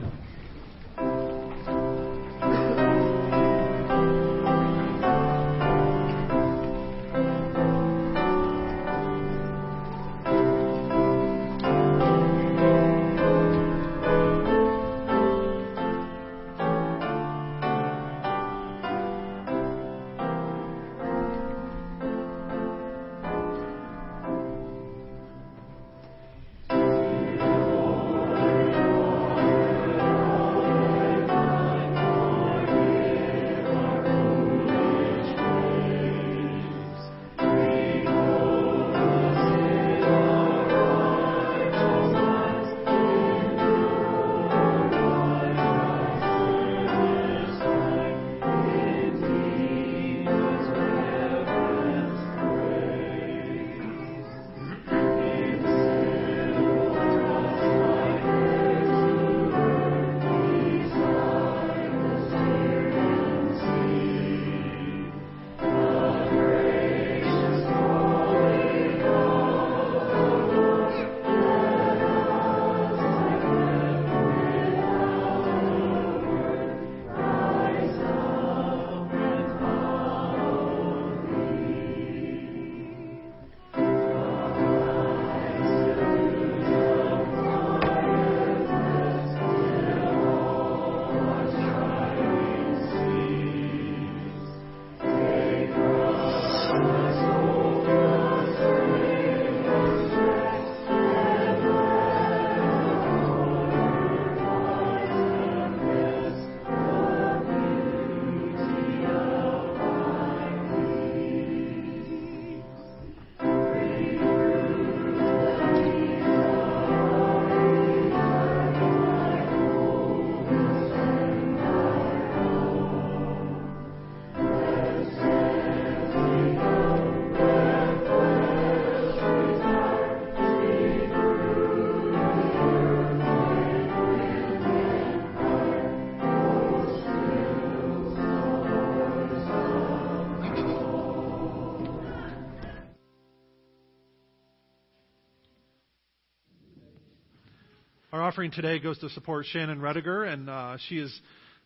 [148.30, 151.20] Offering today goes to support Shannon Rediger, and uh, she is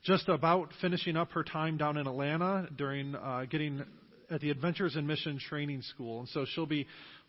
[0.05, 3.83] just about finishing up her time down in Atlanta during uh, getting
[4.29, 6.21] at the Adventures in Mission Training School.
[6.21, 6.87] And so she'll be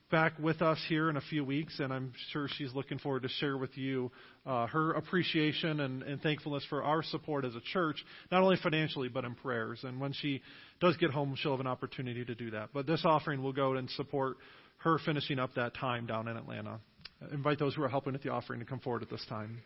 [0.08, 3.28] back with us here in a few weeks, and I'm sure she's looking forward to
[3.28, 4.12] share with you
[4.46, 7.96] uh, her appreciation and, and thankfulness for our support as a church,
[8.30, 9.80] not only financially, but in prayers.
[9.82, 10.42] And when she
[10.80, 12.68] does get home, she'll have an opportunity to do that.
[12.72, 14.36] But this offering will go and support
[14.84, 16.78] her finishing up that time down in Atlanta
[17.32, 19.62] invite those who are helping with the offering to come forward at this time.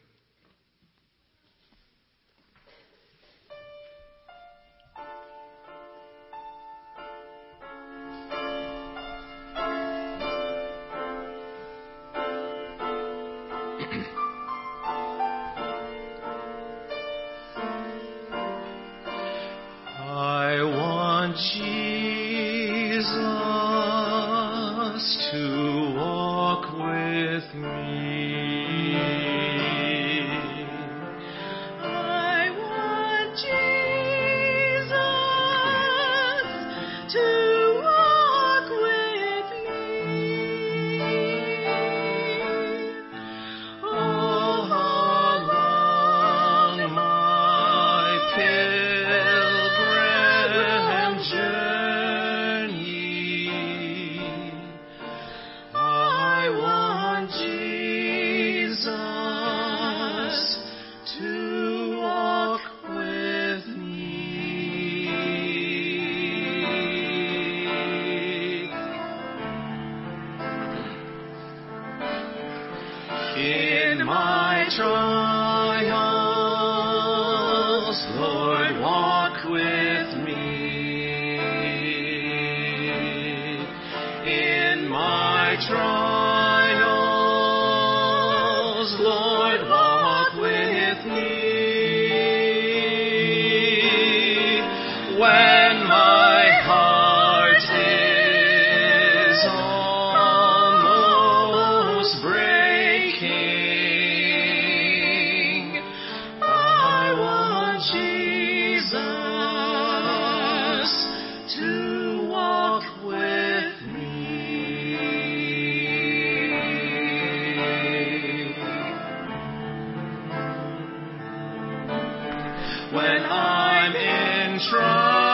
[122.90, 125.27] When I'm in trial,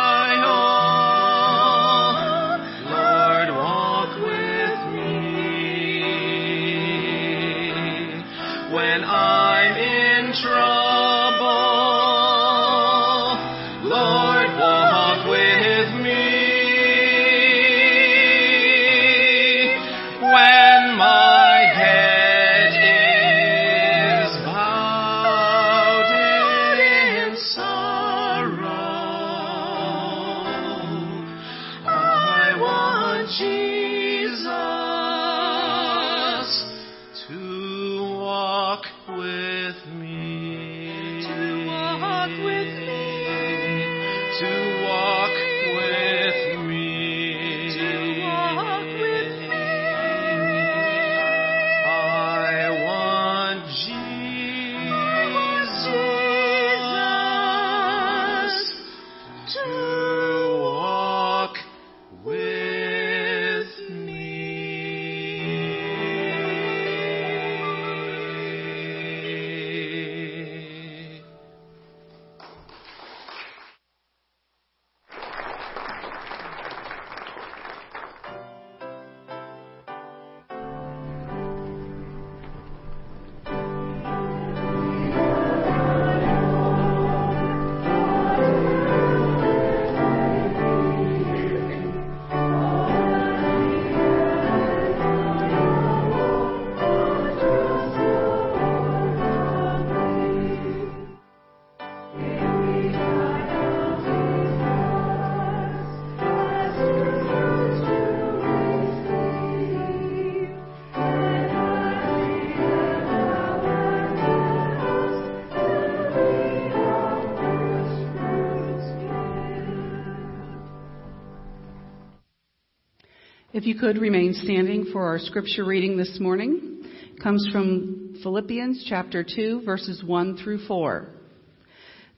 [123.54, 126.82] If you could remain standing for our scripture reading this morning,
[127.14, 131.06] It comes from Philippians chapter 2 verses 1 through 4.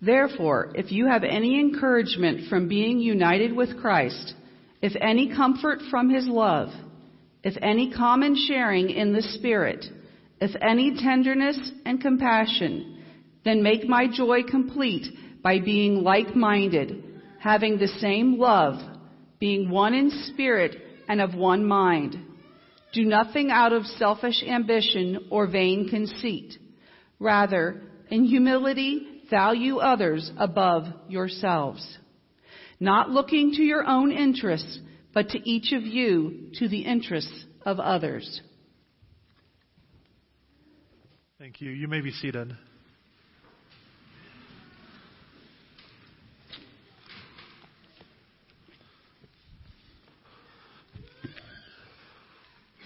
[0.00, 4.32] Therefore, if you have any encouragement from being united with Christ,
[4.80, 6.70] if any comfort from his love,
[7.44, 9.84] if any common sharing in the Spirit,
[10.40, 13.04] if any tenderness and compassion,
[13.44, 15.04] then make my joy complete
[15.42, 17.04] by being like-minded,
[17.40, 18.80] having the same love,
[19.38, 22.16] being one in spirit and of one mind.
[22.92, 26.54] Do nothing out of selfish ambition or vain conceit.
[27.18, 31.98] Rather, in humility, value others above yourselves.
[32.78, 34.78] Not looking to your own interests,
[35.14, 38.40] but to each of you to the interests of others.
[41.38, 41.70] Thank you.
[41.70, 42.56] You may be seated.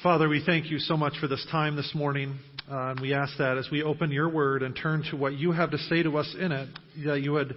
[0.02, 2.38] Father, we thank you so much for this time this morning.
[2.70, 5.52] Uh, and we ask that as we open your word and turn to what you
[5.52, 6.68] have to say to us in it,
[7.04, 7.54] that you would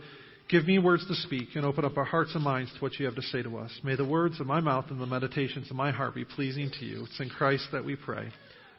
[0.50, 3.06] give me words to speak and open up our hearts and minds to what you
[3.06, 3.72] have to say to us.
[3.82, 6.86] May the words of my mouth and the meditations of my heart be pleasing to
[6.86, 7.06] you.
[7.06, 8.28] It's in Christ that we pray.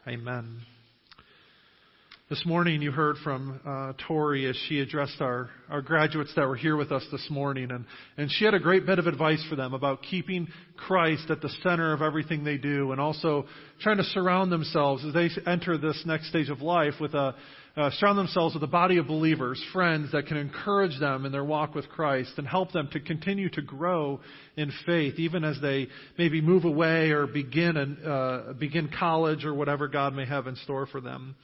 [0.06, 0.60] Amen.
[2.30, 6.56] This morning you heard from uh, Tori as she addressed our, our graduates that were
[6.56, 7.70] here with us this morning.
[7.70, 7.84] And,
[8.16, 11.50] and she had a great bit of advice for them about keeping Christ at the
[11.62, 13.44] center of everything they do and also
[13.82, 17.34] trying to surround themselves as they enter this next stage of life with a,
[17.76, 21.44] uh, surround themselves with a body of believers, friends that can encourage them in their
[21.44, 24.18] walk with Christ and help them to continue to grow
[24.56, 29.52] in faith, even as they maybe move away or begin, an, uh, begin college or
[29.52, 31.36] whatever God may have in store for them.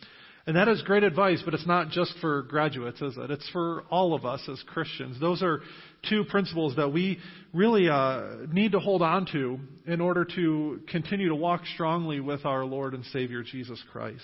[0.46, 3.30] And that is great advice, but it's not just for graduates, is it?
[3.30, 5.20] It's for all of us as Christians.
[5.20, 5.60] Those are
[6.08, 7.18] two principles that we
[7.52, 12.46] really uh, need to hold on to in order to continue to walk strongly with
[12.46, 14.22] our Lord and Savior Jesus Christ.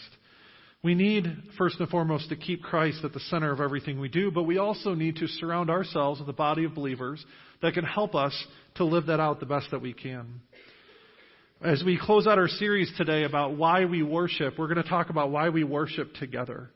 [0.83, 1.27] We need,
[1.59, 4.59] first and foremost, to keep Christ at the center of everything we do, but we
[4.59, 7.25] also need to surround ourselves with a body of believers
[7.61, 8.33] that can help us
[8.77, 10.41] to live that out the best that we can.
[11.65, 15.09] As we close out our series today about why we worship, we're going to talk
[15.09, 16.69] about why we worship together.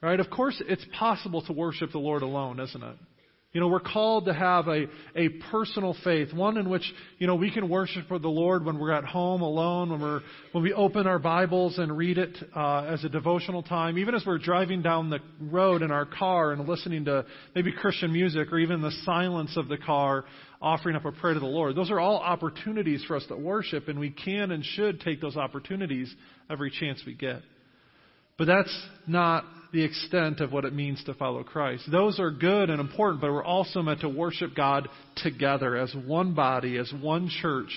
[0.00, 0.20] Right?
[0.20, 2.96] Of course, it's possible to worship the Lord alone, isn't it?
[3.52, 4.86] You know, we're called to have a,
[5.16, 6.84] a personal faith, one in which,
[7.18, 10.20] you know, we can worship for the Lord when we're at home alone, when we're,
[10.52, 14.24] when we open our Bibles and read it, uh, as a devotional time, even as
[14.24, 17.24] we're driving down the road in our car and listening to
[17.56, 20.26] maybe Christian music or even the silence of the car,
[20.60, 21.76] offering up a prayer to the Lord.
[21.76, 25.36] Those are all opportunities for us to worship and we can and should take those
[25.36, 26.14] opportunities
[26.50, 27.42] every chance we get.
[28.38, 31.84] But that's not the extent of what it means to follow Christ.
[31.90, 36.34] Those are good and important, but we're also meant to worship God together as one
[36.34, 37.70] body, as one church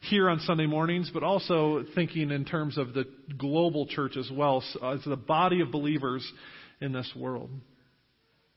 [0.00, 3.04] here on Sunday mornings, but also thinking in terms of the
[3.38, 6.28] global church as well, as the body of believers
[6.80, 7.50] in this world.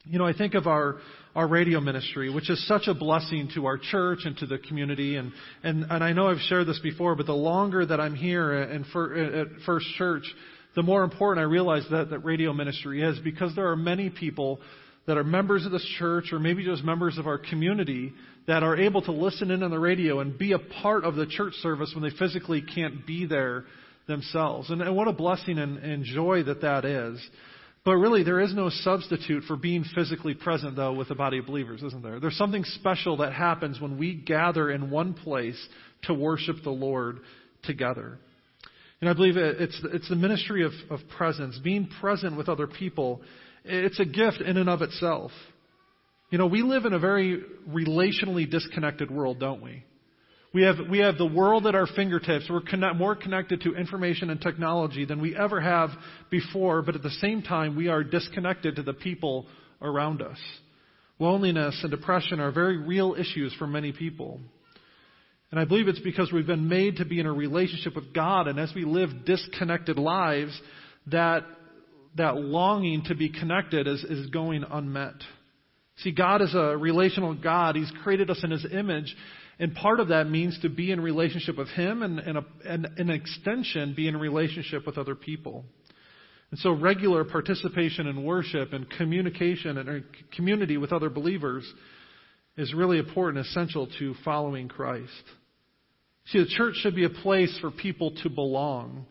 [0.05, 0.97] You know, I think of our,
[1.35, 5.17] our radio ministry, which is such a blessing to our church and to the community.
[5.17, 5.33] And,
[5.63, 8.83] and, and I know I've shared this before, but the longer that I'm here in,
[8.83, 10.23] at First Church,
[10.75, 14.59] the more important I realize that, that radio ministry is because there are many people
[15.07, 18.13] that are members of this church or maybe just members of our community
[18.47, 21.25] that are able to listen in on the radio and be a part of the
[21.25, 23.65] church service when they physically can't be there
[24.07, 24.69] themselves.
[24.69, 27.19] And, and what a blessing and, and joy that that is.
[27.85, 31.45] But really, there is no substitute for being physically present, though, with the body of
[31.45, 32.19] believers, isn't there?
[32.19, 35.67] There's something special that happens when we gather in one place
[36.03, 37.19] to worship the Lord
[37.61, 38.17] together.
[39.01, 43.21] And I believe it's, it's the ministry of, of presence, being present with other people.
[43.63, 45.31] It's a gift in and of itself.
[46.31, 49.83] You know, we live in a very relationally disconnected world, don't we?
[50.55, 52.45] We have, we have the world at our fingertips.
[52.49, 55.89] We're connect, more connected to information and technology than we ever have
[56.29, 59.47] before, but at the same time, we are disconnected to the people
[59.81, 60.37] around us.
[61.19, 64.39] Loneliness and depression are very real issues for many people.
[65.51, 68.47] And I believe it's because we've been made to be in a relationship with God,
[68.47, 70.57] and as we live disconnected lives,
[71.07, 71.43] that,
[72.15, 75.15] that longing to be connected is, is going unmet.
[75.97, 77.75] See, God is a relational God.
[77.75, 79.13] He's created us in His image,
[79.59, 82.87] and part of that means to be in relationship with Him, and, and, a, and
[82.97, 85.65] an extension, be in relationship with other people.
[86.51, 90.03] And so, regular participation in worship and communication and
[90.35, 91.65] community with other believers
[92.57, 95.11] is really important, essential to following Christ.
[96.27, 99.05] See, the church should be a place for people to belong.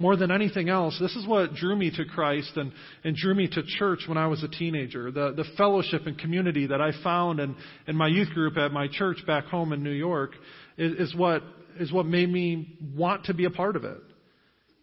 [0.00, 2.72] More than anything else, this is what drew me to Christ and,
[3.04, 5.12] and drew me to church when I was a teenager.
[5.12, 7.54] The, the fellowship and community that I found in,
[7.86, 10.32] in my youth group at my church back home in New York
[10.76, 11.42] is, is, what,
[11.78, 14.00] is what made me want to be a part of it.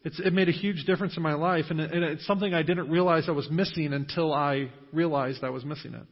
[0.06, 2.64] It's, it made a huge difference in my life, and, it, and it's something I
[2.64, 6.08] didn't realize I was missing until I realized I was missing it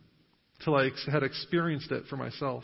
[0.63, 2.63] till I had experienced it for myself.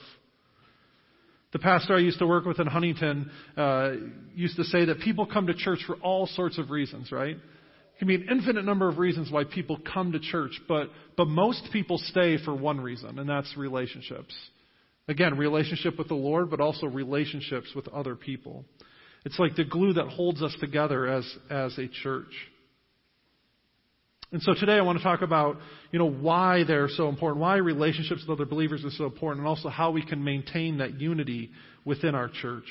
[1.53, 3.91] The pastor I used to work with in Huntington uh,
[4.33, 7.35] used to say that people come to church for all sorts of reasons, right?
[7.35, 11.27] It can be an infinite number of reasons why people come to church, but, but
[11.27, 14.33] most people stay for one reason, and that's relationships.
[15.07, 18.65] Again, relationship with the Lord, but also relationships with other people.
[19.23, 22.33] It's like the glue that holds us together as, as a church.
[24.35, 25.59] And so today I want to talk about,
[25.93, 29.47] you know, why they're so important, why relationships with other believers are so important, and
[29.47, 31.51] also how we can maintain that unity
[31.85, 32.65] within our church.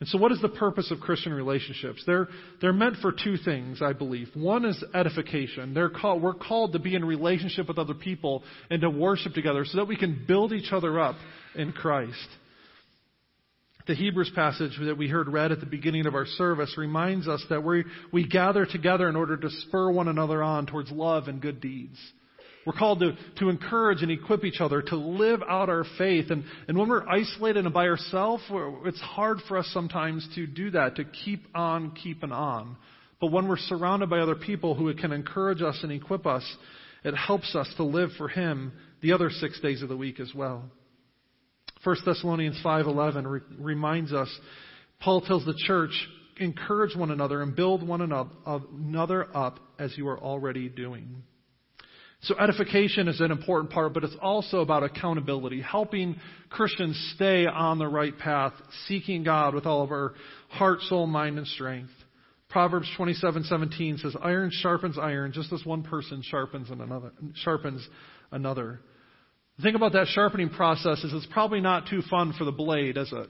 [0.00, 2.02] And so what is the purpose of Christian relationships?
[2.04, 2.26] They're,
[2.60, 4.26] they're meant for two things, I believe.
[4.34, 5.72] One is edification.
[5.72, 9.64] They're called, we're called to be in relationship with other people and to worship together
[9.64, 11.14] so that we can build each other up
[11.54, 12.26] in Christ.
[13.86, 17.44] The Hebrews passage that we heard read at the beginning of our service reminds us
[17.50, 21.40] that we, we gather together in order to spur one another on towards love and
[21.40, 21.96] good deeds.
[22.66, 26.32] We're called to, to encourage and equip each other to live out our faith.
[26.32, 30.72] And, and when we're isolated and by ourselves, it's hard for us sometimes to do
[30.72, 32.76] that, to keep on keeping on.
[33.20, 36.44] But when we're surrounded by other people who can encourage us and equip us,
[37.04, 40.34] it helps us to live for Him the other six days of the week as
[40.34, 40.64] well.
[41.86, 44.28] 1 Thessalonians 5:11 re- reminds us
[45.00, 45.92] Paul tells the church
[46.38, 51.22] encourage one another and build one another up as you are already doing.
[52.22, 56.16] So edification is an important part, but it's also about accountability, helping
[56.50, 58.52] Christians stay on the right path,
[58.88, 60.14] seeking God with all of our
[60.48, 61.92] heart, soul, mind, and strength.
[62.48, 67.88] Proverbs 27:17 says, "Iron sharpens iron, just as one person sharpens another." Sharpens
[68.32, 68.80] another.
[69.56, 72.96] The thing about that sharpening process is it's probably not too fun for the blade,
[72.96, 73.28] is it?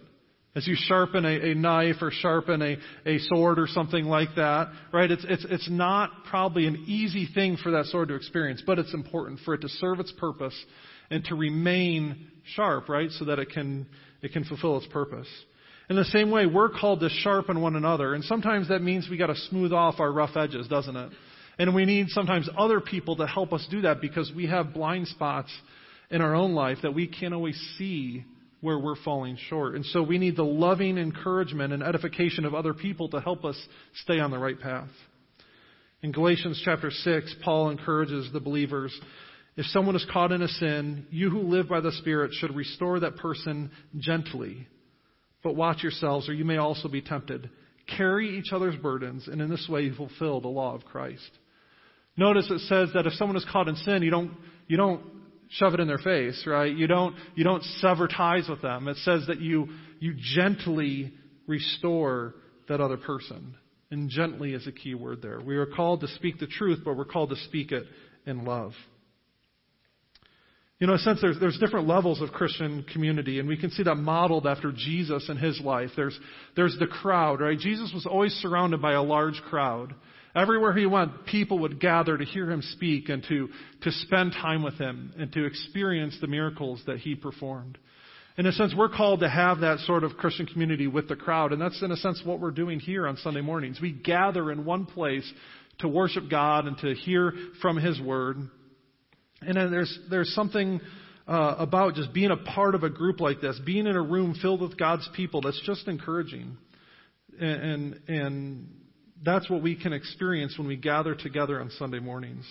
[0.56, 4.68] As you sharpen a, a knife or sharpen a, a sword or something like that,
[4.92, 5.10] right?
[5.10, 8.94] It's, it's, it's not probably an easy thing for that sword to experience, but it's
[8.94, 10.54] important for it to serve its purpose
[11.10, 13.10] and to remain sharp, right?
[13.10, 13.86] So that it can,
[14.22, 15.28] it can fulfill its purpose.
[15.88, 19.18] In the same way, we're called to sharpen one another, and sometimes that means we
[19.18, 21.12] got to smooth off our rough edges, doesn't it?
[21.58, 25.06] And we need sometimes other people to help us do that because we have blind
[25.08, 25.50] spots
[26.10, 28.24] in our own life that we can't always see
[28.60, 29.74] where we're falling short.
[29.74, 33.56] And so we need the loving encouragement and edification of other people to help us
[34.02, 34.88] stay on the right path.
[36.02, 38.98] In Galatians chapter 6, Paul encourages the believers
[39.56, 43.00] if someone is caught in a sin, you who live by the Spirit should restore
[43.00, 44.68] that person gently.
[45.42, 47.48] But watch yourselves, or you may also be tempted.
[47.96, 51.30] Carry each other's burdens, and in this way you fulfill the law of Christ.
[52.18, 54.32] Notice it says that if someone is caught in sin, you don't,
[54.66, 55.02] you don't
[55.50, 56.74] shove it in their face, right?
[56.74, 58.88] You don't, you don't sever ties with them.
[58.88, 59.68] It says that you,
[60.00, 61.12] you gently
[61.46, 62.34] restore
[62.68, 63.56] that other person.
[63.90, 65.40] And gently is a key word there.
[65.40, 67.84] We are called to speak the truth, but we're called to speak it
[68.26, 68.72] in love.
[70.80, 73.70] You know, in a sense, there's, there's different levels of Christian community, and we can
[73.70, 75.90] see that modeled after Jesus and his life.
[75.96, 76.18] There's,
[76.54, 77.58] there's the crowd, right?
[77.58, 79.94] Jesus was always surrounded by a large crowd.
[80.36, 83.48] Everywhere he went, people would gather to hear him speak and to,
[83.82, 87.78] to spend time with him and to experience the miracles that he performed.
[88.36, 91.52] In a sense, we're called to have that sort of Christian community with the crowd,
[91.52, 93.80] and that's in a sense what we're doing here on Sunday mornings.
[93.80, 95.30] We gather in one place
[95.78, 97.32] to worship God and to hear
[97.62, 98.36] from his word.
[99.40, 100.82] And then there's, there's something
[101.26, 104.34] uh, about just being a part of a group like this, being in a room
[104.40, 106.58] filled with God's people that's just encouraging.
[107.40, 108.68] And, and, and
[109.24, 112.46] that's what we can experience when we gather together on Sunday mornings.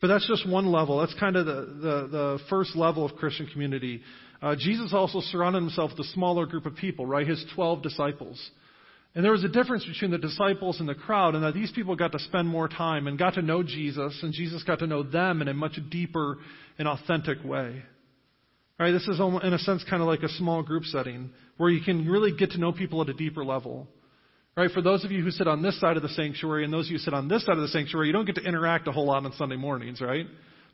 [0.00, 1.00] But that's just one level.
[1.00, 4.02] That's kind of the, the, the first level of Christian community.
[4.42, 7.26] Uh, Jesus also surrounded himself with a smaller group of people, right?
[7.26, 8.50] His 12 disciples.
[9.14, 11.94] And there was a difference between the disciples and the crowd, and that these people
[11.94, 15.04] got to spend more time and got to know Jesus, and Jesus got to know
[15.04, 16.38] them in a much deeper
[16.78, 17.82] and authentic way.
[18.78, 18.90] Right?
[18.90, 22.08] This is, in a sense, kind of like a small group setting where you can
[22.08, 23.86] really get to know people at a deeper level.
[24.56, 24.70] Right?
[24.70, 26.92] For those of you who sit on this side of the sanctuary and those of
[26.92, 28.92] you who sit on this side of the sanctuary, you don't get to interact a
[28.92, 30.26] whole lot on Sunday mornings, right?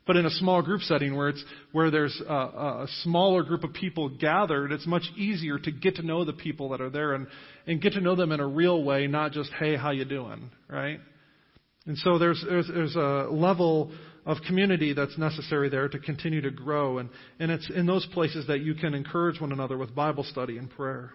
[0.05, 3.73] But in a small group setting where it's where there's a, a smaller group of
[3.73, 7.27] people gathered, it's much easier to get to know the people that are there and,
[7.67, 10.49] and get to know them in a real way, not just hey, how you doing,
[10.67, 10.99] right?
[11.85, 13.91] And so there's there's, there's a level
[14.25, 17.09] of community that's necessary there to continue to grow, and
[17.39, 20.69] and it's in those places that you can encourage one another with Bible study and
[20.69, 21.13] prayer.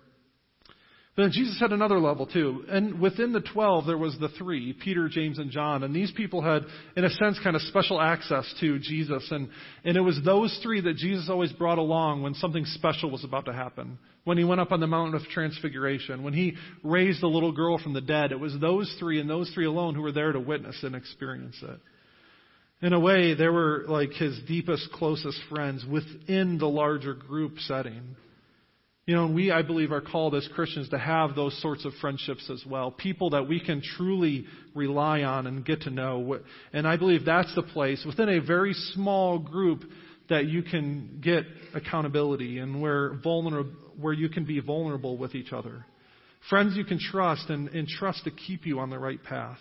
[1.17, 2.65] But then Jesus had another level too.
[2.69, 5.83] And within the 12, there was the three, Peter, James, and John.
[5.83, 6.65] And these people had,
[6.95, 9.27] in a sense, kind of special access to Jesus.
[9.31, 9.49] And,
[9.83, 13.47] and it was those three that Jesus always brought along when something special was about
[13.47, 13.99] to happen.
[14.25, 17.79] When he went up on the mountain of transfiguration, when he raised the little girl
[17.79, 20.41] from the dead, it was those three and those three alone who were there to
[20.41, 21.81] witness and experience it.
[22.83, 28.17] In a way, they were like his deepest, closest friends within the larger group setting.
[29.07, 32.51] You know, we, I believe, are called as Christians to have those sorts of friendships
[32.51, 32.91] as well.
[32.91, 36.41] People that we can truly rely on and get to know.
[36.73, 39.85] And I believe that's the place within a very small group
[40.29, 45.53] that you can get accountability and where vulnerable, where you can be vulnerable with each
[45.53, 45.87] other.
[46.51, 49.59] Friends you can trust and, and trust to keep you on the right path.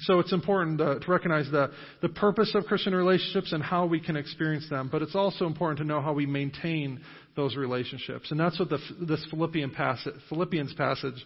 [0.00, 1.70] So it's important to, to recognize the,
[2.02, 5.78] the purpose of Christian relationships and how we can experience them, but it's also important
[5.78, 7.00] to know how we maintain
[7.34, 8.30] those relationships.
[8.30, 11.24] And that's what the, this Philippian passage, Philippians passage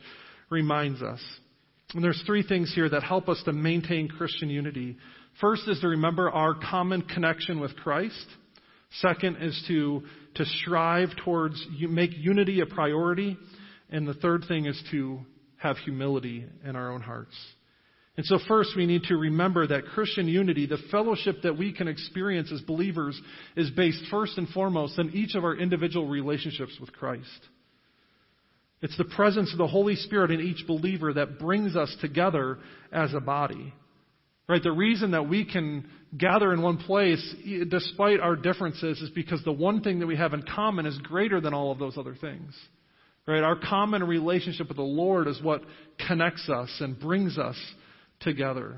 [0.50, 1.20] reminds us.
[1.94, 4.96] And there's three things here that help us to maintain Christian unity.
[5.40, 8.26] First is to remember our common connection with Christ.
[9.00, 10.02] Second is to,
[10.36, 13.36] to strive towards, make unity a priority.
[13.90, 15.20] And the third thing is to
[15.56, 17.34] have humility in our own hearts.
[18.16, 21.88] And so, first, we need to remember that Christian unity, the fellowship that we can
[21.88, 23.18] experience as believers,
[23.56, 27.28] is based first and foremost on each of our individual relationships with Christ.
[28.82, 32.58] It's the presence of the Holy Spirit in each believer that brings us together
[32.92, 33.72] as a body.
[34.48, 34.62] Right?
[34.62, 37.34] The reason that we can gather in one place,
[37.68, 41.40] despite our differences, is because the one thing that we have in common is greater
[41.40, 42.52] than all of those other things.
[43.28, 43.44] Right?
[43.44, 45.62] Our common relationship with the Lord is what
[46.08, 47.56] connects us and brings us
[48.20, 48.76] together.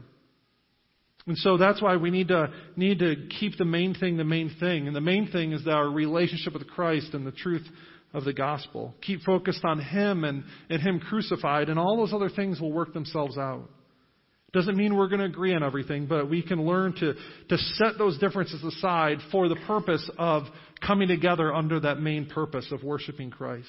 [1.26, 4.50] And so that's why we need to need to keep the main thing the main
[4.58, 4.86] thing.
[4.86, 7.66] And the main thing is our relationship with Christ and the truth
[8.12, 8.94] of the gospel.
[9.02, 12.92] Keep focused on Him and, and Him crucified, and all those other things will work
[12.92, 13.68] themselves out.
[14.52, 17.14] Doesn't mean we're going to agree on everything, but we can learn to,
[17.48, 20.42] to set those differences aside for the purpose of
[20.86, 23.66] coming together under that main purpose of worshiping Christ.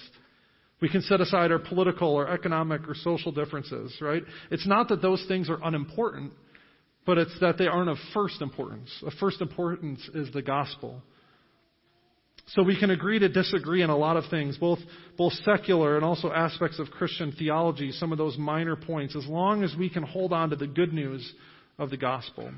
[0.83, 4.21] We can set aside our political or economic or social differences, right?
[4.51, 6.33] It's not that those things are unimportant,
[7.05, 8.91] but it's that they aren't of first importance.
[9.01, 11.01] Of first importance is the gospel.
[12.47, 14.79] So we can agree to disagree on a lot of things, both,
[15.17, 19.63] both secular and also aspects of Christian theology, some of those minor points, as long
[19.63, 21.33] as we can hold on to the good news
[21.79, 22.51] of the gospel.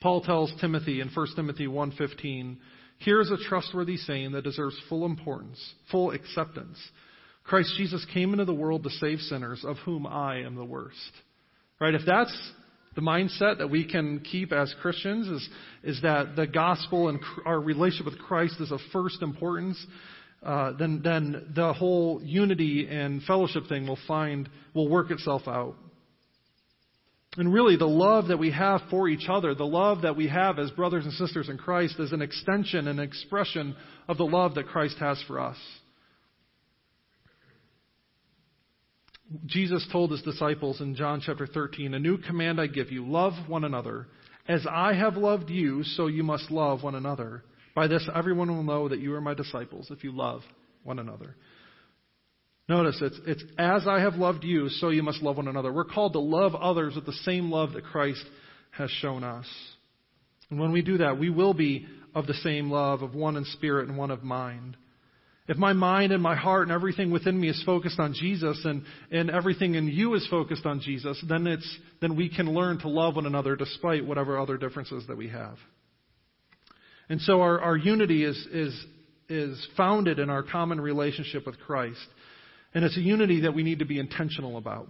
[0.00, 2.56] Paul tells Timothy in 1 Timothy 1:15,
[2.98, 6.78] "Here is a trustworthy saying that deserves full importance, full acceptance.
[7.44, 11.12] Christ Jesus came into the world to save sinners, of whom I am the worst."
[11.80, 11.94] Right?
[11.94, 12.52] If that's
[12.94, 15.48] the mindset that we can keep as Christians is,
[15.82, 19.84] is that the gospel and our relationship with Christ is of first importance.
[20.42, 25.74] Uh, then, then the whole unity and fellowship thing will find will work itself out.
[27.36, 30.58] And really, the love that we have for each other, the love that we have
[30.58, 33.74] as brothers and sisters in Christ, is an extension and expression
[34.06, 35.56] of the love that Christ has for us.
[39.46, 43.32] Jesus told his disciples in John chapter 13, A new command I give you love
[43.48, 44.06] one another.
[44.46, 47.42] As I have loved you, so you must love one another.
[47.74, 50.42] By this, everyone will know that you are my disciples if you love
[50.84, 51.34] one another.
[52.68, 55.72] Notice it's, it's as I have loved you, so you must love one another.
[55.72, 58.24] We're called to love others with the same love that Christ
[58.70, 59.46] has shown us.
[60.50, 63.44] And when we do that, we will be of the same love, of one in
[63.44, 64.76] spirit and one of mind.
[65.46, 68.82] If my mind and my heart and everything within me is focused on Jesus and,
[69.10, 72.88] and everything in you is focused on Jesus, then, it's, then we can learn to
[72.88, 75.58] love one another despite whatever other differences that we have.
[77.10, 78.86] And so our, our unity is, is,
[79.28, 82.06] is founded in our common relationship with Christ.
[82.74, 84.88] And it's a unity that we need to be intentional about.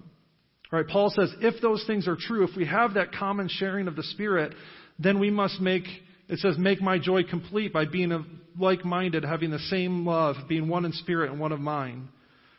[0.72, 0.86] Right?
[0.86, 4.02] Paul says, if those things are true, if we have that common sharing of the
[4.02, 4.54] Spirit,
[4.98, 5.84] then we must make
[6.28, 8.24] it says, Make my joy complete by being
[8.58, 12.08] like minded, having the same love, being one in spirit and one of mind.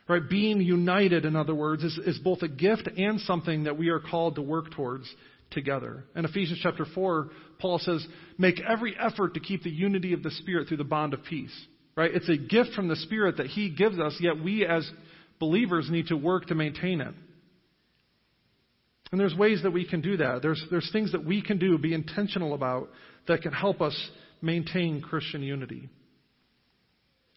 [0.08, 0.22] Right?
[0.28, 3.98] Being united, in other words, is, is both a gift and something that we are
[3.98, 5.12] called to work towards
[5.50, 6.04] together.
[6.14, 8.06] In Ephesians chapter 4, Paul says,
[8.38, 11.54] Make every effort to keep the unity of the Spirit through the bond of peace.
[11.96, 12.14] Right?
[12.14, 14.88] It's a gift from the Spirit that He gives us, yet we as
[15.38, 17.14] believers need to work to maintain it.
[19.12, 20.40] And there's ways that we can do that.
[20.42, 22.88] There's, there's things that we can do, be intentional about,
[23.28, 23.96] that can help us
[24.42, 25.88] maintain Christian unity.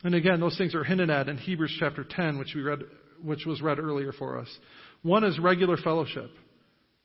[0.04, 2.80] And again, those things are hinted at in Hebrews chapter 10, which we read,
[3.22, 4.47] which was read earlier for us.
[5.04, 6.32] One is regular fellowship,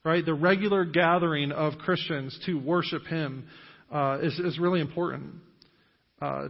[0.03, 0.25] right?
[0.25, 3.47] The regular gathering of Christians to worship Him
[3.93, 5.35] uh, is, is really important.
[6.21, 6.47] Uh,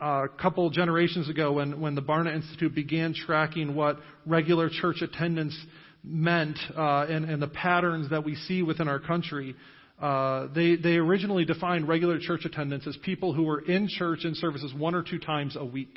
[0.00, 5.56] a couple generations ago, when, when the Barna Institute began tracking what regular church attendance
[6.02, 9.54] meant uh, and, and the patterns that we see within our country,
[10.00, 14.34] uh, they, they originally defined regular church attendance as people who were in church in
[14.34, 15.96] services one or two times a week.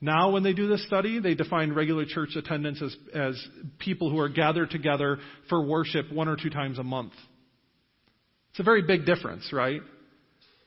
[0.00, 3.48] Now, when they do this study, they define regular church attendance as, as
[3.78, 7.12] people who are gathered together for worship one or two times a month.
[8.50, 9.80] It's a very big difference, right?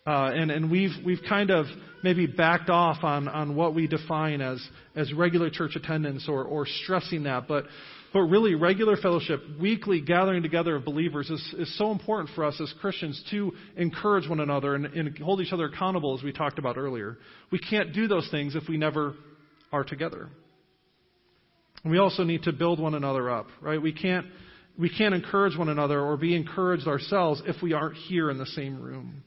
[0.06, 1.66] Uh, and and we've we've kind of
[2.03, 6.68] maybe backed off on, on what we define as as regular church attendance or or
[6.68, 7.66] stressing that, but
[8.16, 12.58] but really, regular fellowship, weekly gathering together of believers is, is so important for us
[12.62, 16.58] as Christians to encourage one another and, and hold each other accountable, as we talked
[16.58, 17.18] about earlier.
[17.51, 19.16] We can't do those things if we never
[19.74, 20.30] are together.
[21.84, 23.82] We also need to build one another up, right?
[23.82, 24.28] We can't,
[24.80, 28.45] we can't encourage one another or be encouraged ourselves if we aren't here in the
[28.45, 29.26] same room.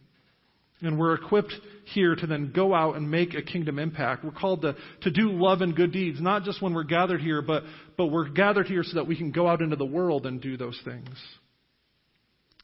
[0.81, 1.55] And we're equipped
[1.87, 4.24] here to then go out and make a kingdom impact.
[4.24, 7.43] We're called to, to do love and good deeds, not just when we're gathered here,
[7.43, 7.64] but,
[7.97, 10.57] but we're gathered here so that we can go out into the world and do
[10.57, 11.11] those things.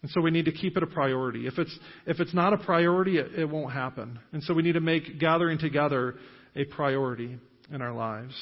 [0.03, 1.47] And so we need to keep it a priority.
[1.47, 4.19] If it's, if it's not a priority, it, it won't happen.
[4.33, 6.17] And so we need to make gathering together
[6.55, 7.39] a priority
[7.73, 8.35] in our lives.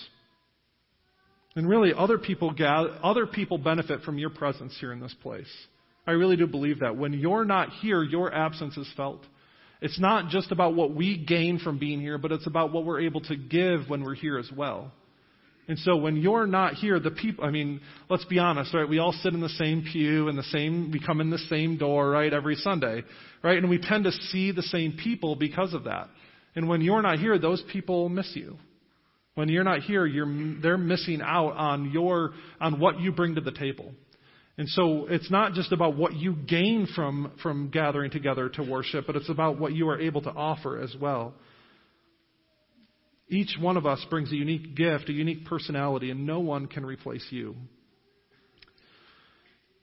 [1.55, 5.47] And really, other people, gather, other people benefit from your presence here in this place.
[6.07, 6.97] I really do believe that.
[6.97, 9.25] When you're not here, your absence is felt.
[9.83, 13.01] It's not just about what we gain from being here, but it's about what we're
[13.01, 14.93] able to give when we're here as well.
[15.66, 18.89] And so when you're not here, the people, I mean, let's be honest, right?
[18.89, 21.78] We all sit in the same pew and the same, we come in the same
[21.78, 23.03] door, right, every Sunday,
[23.43, 23.59] right?
[23.59, 26.09] And we tend to see the same people because of that.
[26.55, 28.57] And when you're not here, those people miss you.
[29.35, 33.41] When you're not here, you're, they're missing out on your, on what you bring to
[33.41, 33.93] the table.
[34.59, 39.07] And so it's not just about what you gain from, from gathering together to worship,
[39.07, 41.34] but it's about what you are able to offer as well.
[43.28, 46.84] Each one of us brings a unique gift, a unique personality, and no one can
[46.84, 47.57] replace you.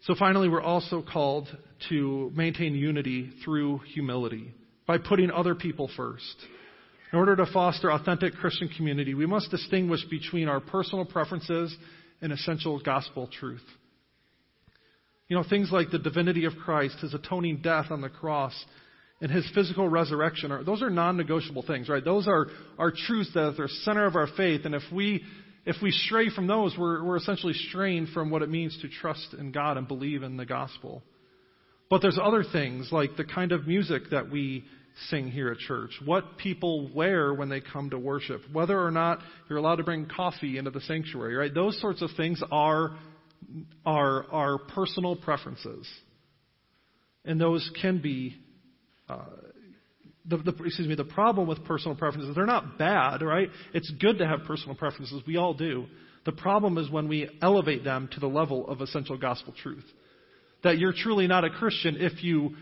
[0.03, 1.47] So finally, we're also called
[1.89, 4.53] to maintain unity through humility
[4.85, 6.35] by putting other people first.
[7.11, 11.75] In order to foster authentic Christian community, we must distinguish between our personal preferences
[12.21, 13.65] and essential gospel truth.
[15.29, 18.53] You know, things like the divinity of Christ, his atoning death on the cross,
[19.21, 22.03] and his physical resurrection are those are non-negotiable things, right?
[22.03, 25.23] Those are are truths that are center of our faith, and if we
[25.65, 29.35] if we stray from those, we're, we're essentially straying from what it means to trust
[29.37, 31.03] in God and believe in the gospel.
[31.89, 34.63] But there's other things like the kind of music that we
[35.09, 39.19] sing here at church, what people wear when they come to worship, whether or not
[39.49, 41.53] you're allowed to bring coffee into the sanctuary, right?
[41.53, 42.97] Those sorts of things are
[43.85, 45.87] are our personal preferences,
[47.25, 48.35] and those can be.
[49.07, 49.25] Uh,
[50.25, 53.49] the, the, excuse me, the problem with personal preferences, they're not bad, right?
[53.73, 55.23] It's good to have personal preferences.
[55.25, 55.87] We all do.
[56.25, 59.85] The problem is when we elevate them to the level of essential gospel truth.
[60.63, 62.55] That you're truly not a Christian if you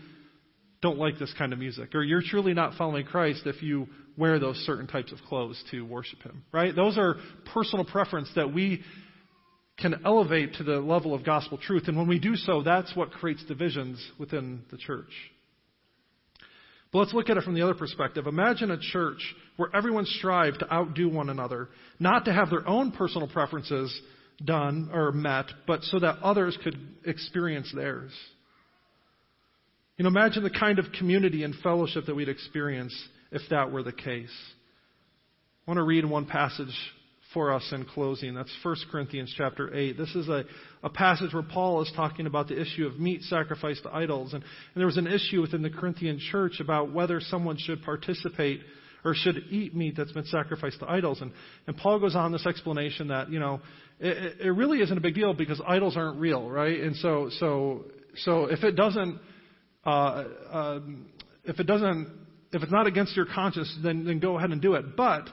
[0.80, 4.38] don't like this kind of music, or you're truly not following Christ if you wear
[4.38, 6.74] those certain types of clothes to worship Him, right?
[6.74, 7.16] Those are
[7.52, 8.82] personal preference that we
[9.78, 11.84] can elevate to the level of gospel truth.
[11.86, 15.12] And when we do so, that's what creates divisions within the church.
[16.92, 18.26] But let's look at it from the other perspective.
[18.26, 19.20] Imagine a church
[19.56, 21.68] where everyone strives to outdo one another,
[22.00, 24.00] not to have their own personal preferences
[24.44, 28.12] done or met, but so that others could experience theirs.
[29.96, 32.94] You know, imagine the kind of community and fellowship that we'd experience
[33.32, 34.34] if that were the case.
[35.66, 36.74] I want to read one passage
[37.34, 38.34] for us in closing.
[38.34, 39.98] That's 1 Corinthians chapter 8.
[39.98, 40.44] This is a,
[40.82, 44.32] a passage where Paul is talking about the issue of meat sacrificed to idols.
[44.32, 48.60] And, and there was an issue within the Corinthian church about whether someone should participate
[49.04, 51.20] or should eat meat that's been sacrificed to idols.
[51.20, 51.32] And,
[51.66, 53.60] and Paul goes on this explanation that, you know,
[54.00, 56.80] it, it really isn't a big deal because idols aren't real, right?
[56.80, 57.84] And so, so,
[58.16, 59.20] so if it doesn't,
[59.84, 61.06] uh, um,
[61.44, 62.08] if it doesn't,
[62.52, 64.96] if it's not against your conscience, then, then go ahead and do it.
[64.96, 65.28] But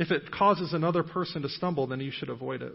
[0.00, 2.72] if it causes another person to stumble, then you should avoid it.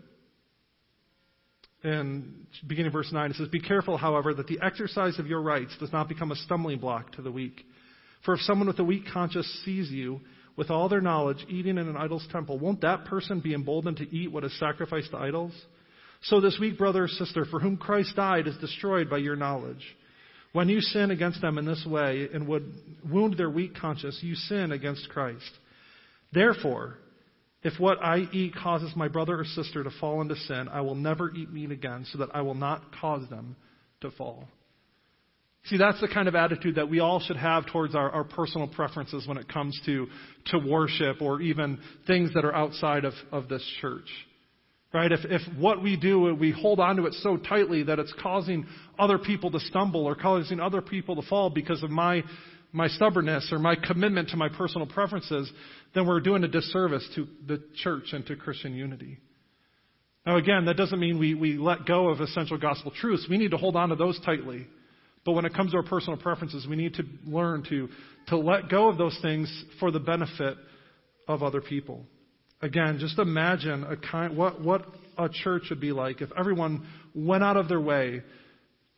[1.83, 5.75] And beginning verse 9, it says, Be careful, however, that the exercise of your rights
[5.79, 7.65] does not become a stumbling block to the weak.
[8.25, 10.21] For if someone with a weak conscience sees you,
[10.55, 14.15] with all their knowledge, eating in an idol's temple, won't that person be emboldened to
[14.15, 15.53] eat what is sacrificed to idols?
[16.21, 19.83] So this weak brother or sister for whom Christ died is destroyed by your knowledge.
[20.53, 22.71] When you sin against them in this way and would
[23.03, 25.51] wound their weak conscience, you sin against Christ.
[26.31, 26.99] Therefore,
[27.65, 30.93] if what I eat causes my brother or sister to fall into sin, I will
[30.93, 33.55] never eat meat again so that I will not cause them
[34.01, 34.47] to fall.
[35.65, 38.67] See, that's the kind of attitude that we all should have towards our, our personal
[38.67, 40.05] preferences when it comes to,
[40.51, 44.07] to worship or even things that are outside of, of this church.
[44.93, 45.11] Right?
[45.11, 48.67] If, if what we do, we hold on to it so tightly that it's causing
[48.99, 52.23] other people to stumble or causing other people to fall because of my
[52.75, 55.49] my stubbornness or my commitment to my personal preferences,
[55.93, 59.17] then we're doing a disservice to the church and to Christian unity.
[60.25, 63.27] Now, again, that doesn't mean we, we let go of essential gospel truths.
[63.29, 64.67] We need to hold on to those tightly.
[65.23, 67.87] But when it comes to our personal preferences, we need to learn to,
[68.27, 70.57] to let go of those things for the benefit
[71.29, 72.05] of other people.
[72.61, 74.85] Again, just imagine a kind, what, what
[75.17, 78.21] a church would be like if everyone went out of their way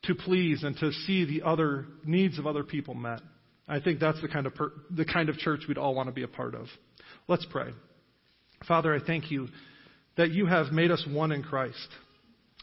[0.04, 3.20] to please and to see the other needs of other people met.
[3.68, 6.14] I think that's the kind of per, the kind of church we'd all want to
[6.14, 6.68] be a part of.
[7.28, 7.72] Let's pray.
[8.68, 9.50] Father, I thank you
[10.16, 11.88] that you have made us one in Christ.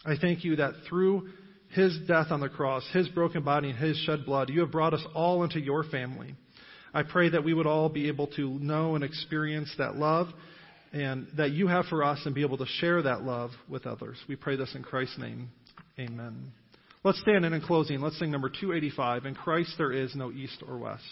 [0.05, 1.28] I thank you that through
[1.70, 4.94] his death on the cross, his broken body, and his shed blood, you have brought
[4.94, 6.34] us all into your family.
[6.92, 10.28] I pray that we would all be able to know and experience that love
[10.92, 14.16] and that you have for us and be able to share that love with others.
[14.28, 15.50] We pray this in Christ's name.
[15.98, 16.52] Amen.
[17.05, 19.26] Let's stand and in closing, let's sing number 285.
[19.26, 21.02] In Christ there is no east or west.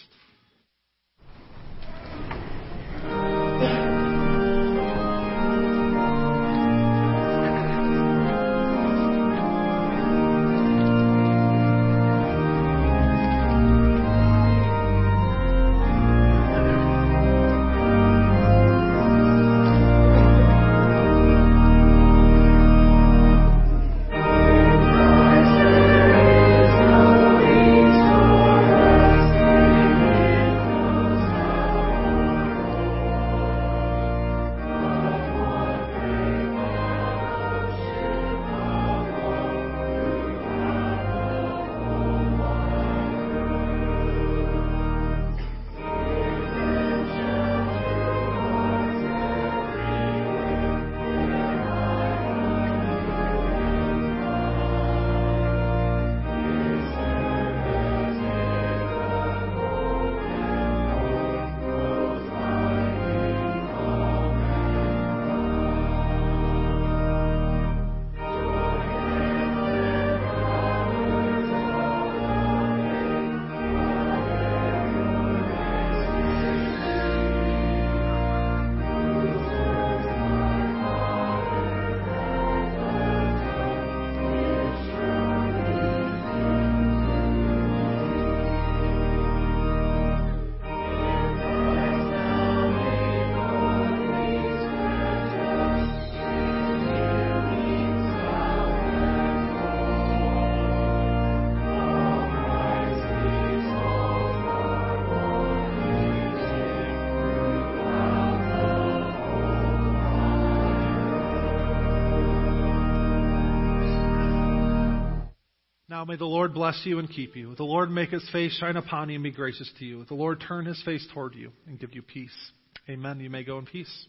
[116.03, 117.55] Now may the Lord bless you and keep you.
[117.55, 120.03] The Lord make his face shine upon you and be gracious to you.
[120.03, 122.51] The Lord turn his face toward you and give you peace.
[122.89, 123.21] Amen.
[123.21, 124.07] You may go in peace.